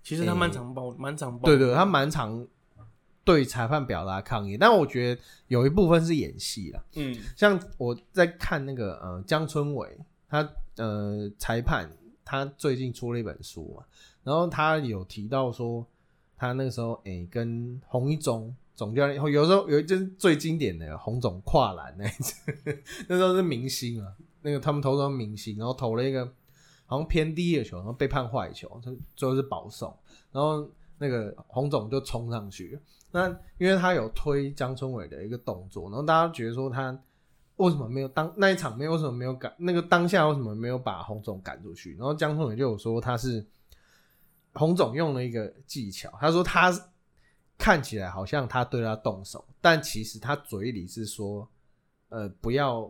[0.01, 1.45] 其实他蛮常暴，蛮常暴。
[1.45, 2.45] 对对，他蛮常
[3.25, 6.83] 对裁判表达抗议，但我觉得有一部分是演戏啦。
[6.95, 9.97] 嗯像我在看那个呃江春伟，
[10.27, 11.89] 他呃裁判，
[12.25, 13.85] 他最近出了一本书嘛，
[14.23, 15.85] 然后他有提到说，
[16.35, 22.51] 他那个时候诶、跟洪一中总教练，有时候有一阵最经典的洪总跨栏那一次，
[23.07, 24.11] 那时候是明星啊，
[24.41, 26.25] 那个他们投的明星，然后投了一个
[26.85, 29.95] 好像偏低的球，然后被判坏球，他最后是保送，
[30.31, 30.67] 然后
[31.03, 32.79] 那个洪总就冲上去，
[33.11, 33.27] 那
[33.57, 36.97] 因为他有推江春伟的一个动作，然后大家觉得说他
[37.57, 41.97] 为什么没有当那一场没有为什么没有赶那个当下为什么没有把洪总赶出去？
[41.97, 43.45] 然后江春伟就有说他是
[44.53, 46.71] 洪总用了一个技巧，他说他
[47.57, 51.45] 看起来好像他对他动手，但其实他嘴里是说
[52.07, 52.89] 呃不要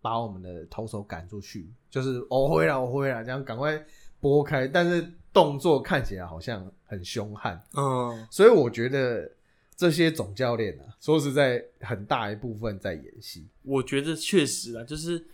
[0.00, 3.78] 把我们的投手赶出去，就是我回来我回来这样赶快
[4.20, 7.60] 拨开，但是动作看起来好像很凶悍。
[7.74, 9.30] 嗯，所以我觉得
[9.76, 13.46] 这些总教练啊，说实在，很大一部分在演戏。
[13.62, 15.24] 我觉得确实啊，就是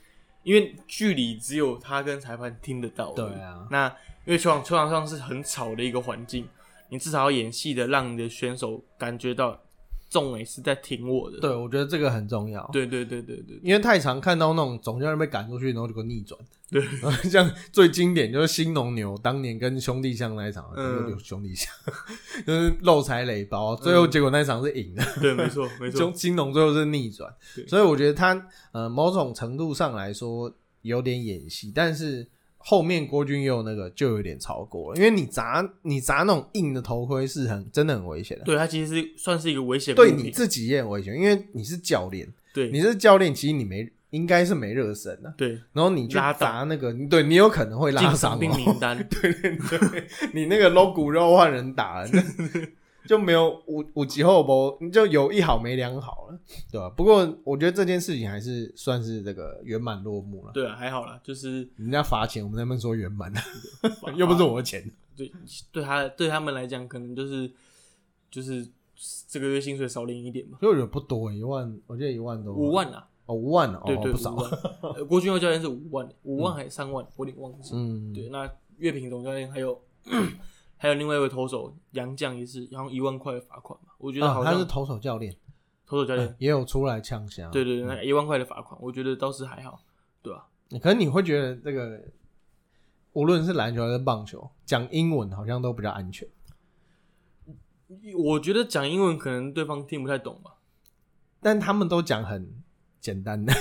[0.43, 3.13] 因为距离只有他跟裁判听得到。
[3.13, 3.89] 对啊那
[4.25, 6.49] 因为球场球场上是很吵的一个环境，
[6.89, 9.61] 你至少要演戏的，让你的选手感觉到
[10.11, 11.41] 众伟是在挺我的。
[11.41, 16.39] 对，我觉得这个很重要。，对对对对对因为太常看到那种总教练被赶出去，然后就给逆转。
[16.69, 16.83] 对，
[17.31, 20.65] 像最经典就是新农牛当年跟兄弟象那一场，
[21.23, 21.73] 兄弟象，
[22.47, 25.05] 就是漏财垒包，最后结果那一场是赢的。
[25.21, 26.13] 对，没错没错中。
[26.13, 30.53] 金龙最后是逆转对，所以我觉得他呃某种程度上来说
[30.83, 32.27] 有点演戏，但是
[32.59, 40.11] 后面郭俊佑那个就有点超过了，因为你砸你砸那种硬的头盔是很真的很危险的，对他其实是算是一个危险对。
[40.11, 45.51] 你自己也很危险，因为你是教练，对你是教练，其实你没应该是没热身的、对。
[45.73, 48.97] 然后你去砸那个，对你有可能会拉进伤、伤病哦，名单。
[49.09, 52.09] 对对对，你那个 logo 肉换人打了，
[53.07, 56.39] 就没有五五级后波，你就有一好没两好了，
[56.73, 56.89] 对吧？
[56.91, 60.53] 不过我觉得这件事情还是算是这个圆满落幕了。
[60.53, 63.33] 对啊，还好啦，就是人家罚钱，我们在那边说圆满，
[64.17, 64.83] 又不是我的钱。
[65.17, 65.31] 对
[65.73, 67.51] 对他对他们来讲，可能就是
[68.31, 68.67] 就是
[69.29, 74.37] 这个月薪水少领一点嘛，所以我觉得不多，一万，我记得一万多，五万啊，哦，五万哦，对对，不少五。
[74.37, 74.51] 万。
[74.95, 77.75] 呃郭俊耀教练是五万，五万还是三万，我有点忘记。
[77.75, 78.49] 嗯，对，那
[78.79, 79.81] 岳平总教练还有
[80.79, 85.35] 还有另外一位投手杨绛也是，然后一万块的罚款嘛，我觉得啊，好像他是投手教练，
[85.87, 87.49] 投手教练，也有出来呛虾。
[87.51, 89.81] 对对对，那一万块的罚款，我觉得倒是还好，
[90.23, 90.47] 对吧？
[90.81, 92.01] 可能你会觉得这个，
[93.13, 96.29] 无论是篮球还是棒球，讲英文好像都比较安全。
[98.19, 100.57] 我觉得讲英文可能对方听不太懂吧，
[101.41, 102.53] 但他们都讲很
[103.07, 103.55] 简单的，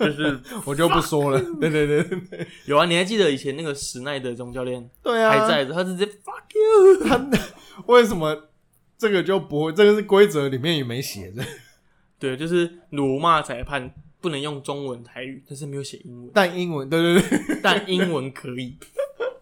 [0.00, 0.36] 就是
[0.66, 1.40] 我就不说了。
[1.60, 2.44] 对对对对。
[2.66, 7.30] 有啊，你还记得以前那个史奈德总教练对啊，还在的，他直接 fuck you，他
[7.86, 8.50] 为什么
[8.98, 9.72] 这个就不会？
[9.72, 11.44] 这个是规则里面也没写的，
[12.18, 18.76] 对，就是辱骂裁判不能用中文台语，但是没有写英文，但英文对对对，但英文可以。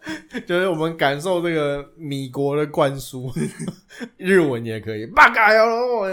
[0.47, 3.31] 就是我们感受这个米国的灌输，
[4.17, 5.07] 日文也可以。
[5.07, 5.65] 八嘎呀，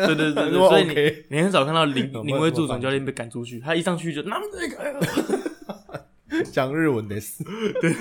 [0.05, 1.25] 对对对 对，所以你 OK。
[1.29, 7.43] 你很少看到林我林威助总教练被赶出去，他一上去就那么这个，讲日文的事，
[7.81, 7.93] 对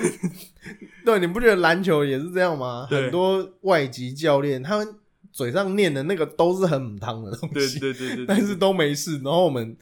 [1.05, 2.87] 对，你不觉得篮球也是这样吗？
[2.89, 4.95] 很多外籍教练他们
[5.31, 9.13] 嘴上念的那个都是很母汤的东对西，对对对，但是都没事。
[9.23, 9.75] 然后我们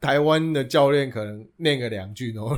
[0.00, 2.56] 台湾的教练可能念个两句，然后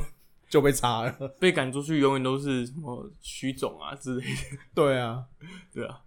[0.51, 1.27] 就被查了。
[1.39, 5.25] 被赶出去永远都是什么徐总啊之类的， 对啊，
[5.71, 6.01] 对啊。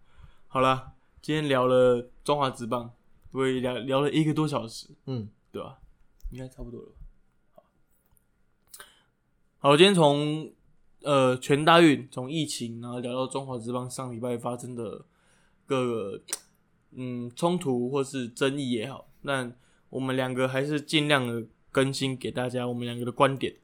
[0.48, 2.92] 好了，今天聊了中华职棒，
[3.30, 5.78] 我也聊聊了一个多小时，嗯，对吧？
[6.30, 7.62] 应该差不多了吧。
[9.60, 10.50] 好，好，今天从
[11.02, 15.04] 呃全大运，从疫情，然后聊到中华职棒上礼拜发生的
[15.66, 16.20] 各个
[16.90, 19.52] 嗯冲突或是争议也好，那
[19.88, 23.54] 我们两个还是尽量的更新给大家我们两个的观点，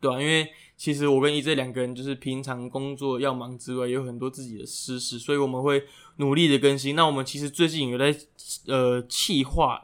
[0.00, 5.84] 对啊，因为其实我跟一这两个人就是平常工作要忙之外，也有很多自己的私事，所以我们会
[6.16, 6.96] 努力的更新。
[6.96, 8.16] 那我们其实最近有在
[8.66, 9.80] 呃企划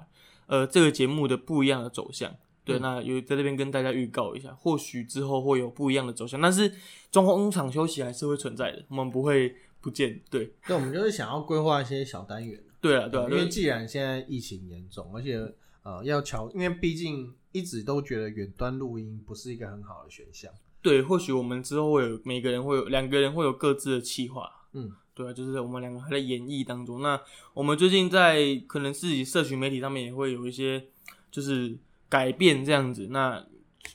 [0.46, 2.34] 呃这个节目的不一样的走向。
[2.64, 6.72] 对，嗯那有在这边跟大家预告一下，或许之后会有不一样的走向，但是
[7.12, 10.20] 中场休息还是会存在的，我们不会不见。
[10.28, 15.36] 对，那我们就是想要规划一些小单元，对啊，对啊，因为既然现在疫情严重，而且
[15.84, 20.52] 呃要调，因为毕竟一直都觉得远端录音不是一个很好的选项。
[20.82, 27.00] 对，或许我们之后会有每个人会有两个人会有各自的企划，嗯，对啊，就是我们两个还在演绎当中。
[27.00, 27.20] 那
[27.54, 30.84] 我们最近在可能自己社群媒体上面也会有一些
[31.30, 31.76] 就是
[32.08, 33.08] 改变这样子。
[33.10, 33.44] 那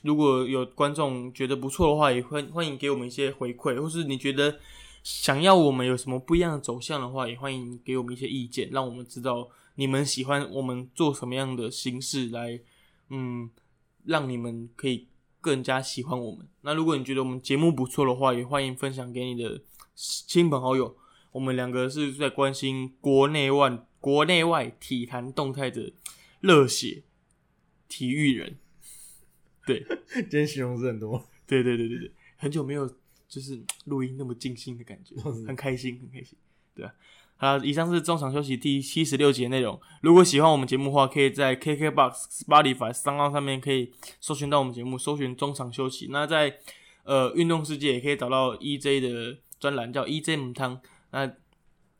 [0.02, 4.58] 如果有观众觉得不错的话，也欢欢迎给我们一些回馈，或是你觉得
[5.02, 12.60] 想要我们有什么不一样的走向的话，也欢迎给我们一些意见，让我们知道你们喜欢我们做什么样的形式来，
[13.12, 13.50] 嗯，
[14.04, 15.08] 让你们可以
[15.40, 16.48] 更加喜欢我们。
[16.62, 19.62] 那如果你觉得我们节目不错的话，也欢迎分享给你的
[19.94, 20.96] 亲朋好友。
[21.32, 25.92] 我们两个是在关心国内外国内外体坛动态的
[26.40, 27.04] 热血
[27.88, 28.58] 体育人。
[29.66, 29.84] 对，
[30.14, 32.88] 今天形容词很多，对对对对对，很久没有
[33.28, 36.36] 就是录音那么尽兴的感觉， 嗯很开心，很开心。
[36.74, 36.92] 对啊，
[37.42, 39.76] 好，以上是中场休息第七十六集的内容。
[40.00, 42.12] 如果喜欢我们节目的话，可以在 KKBox、
[42.46, 46.06] Spotify、三浪上面可以搜寻到我们节目，搜寻中场休息。
[46.12, 46.54] 那在
[47.02, 50.80] 呃运动世界也可以找到 EJ 的专栏，叫 EJ 母汤。
[51.10, 51.32] 那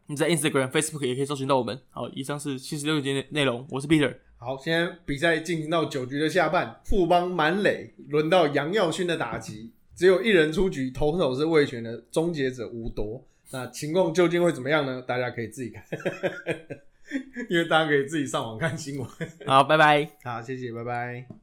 [0.07, 1.76] 你在 Instagram、Facebook 也可以搜寻到我们。
[1.90, 4.14] 好，以上是七十六集的内容，我是 Peter。
[4.36, 13.26] 好，现在比赛进行到九局的下半，富邦满垒，轮到杨耀勋的打击，只有一人出局，投手是魏权的终结者吴铎。
[13.53, 15.03] 那情况究竟会怎么样呢？
[15.03, 15.84] 大家可以自己看，
[17.50, 19.09] 因为大家可以自己上网看新闻。
[19.46, 20.09] 好，拜拜。
[20.24, 21.42] 好，谢谢，拜拜。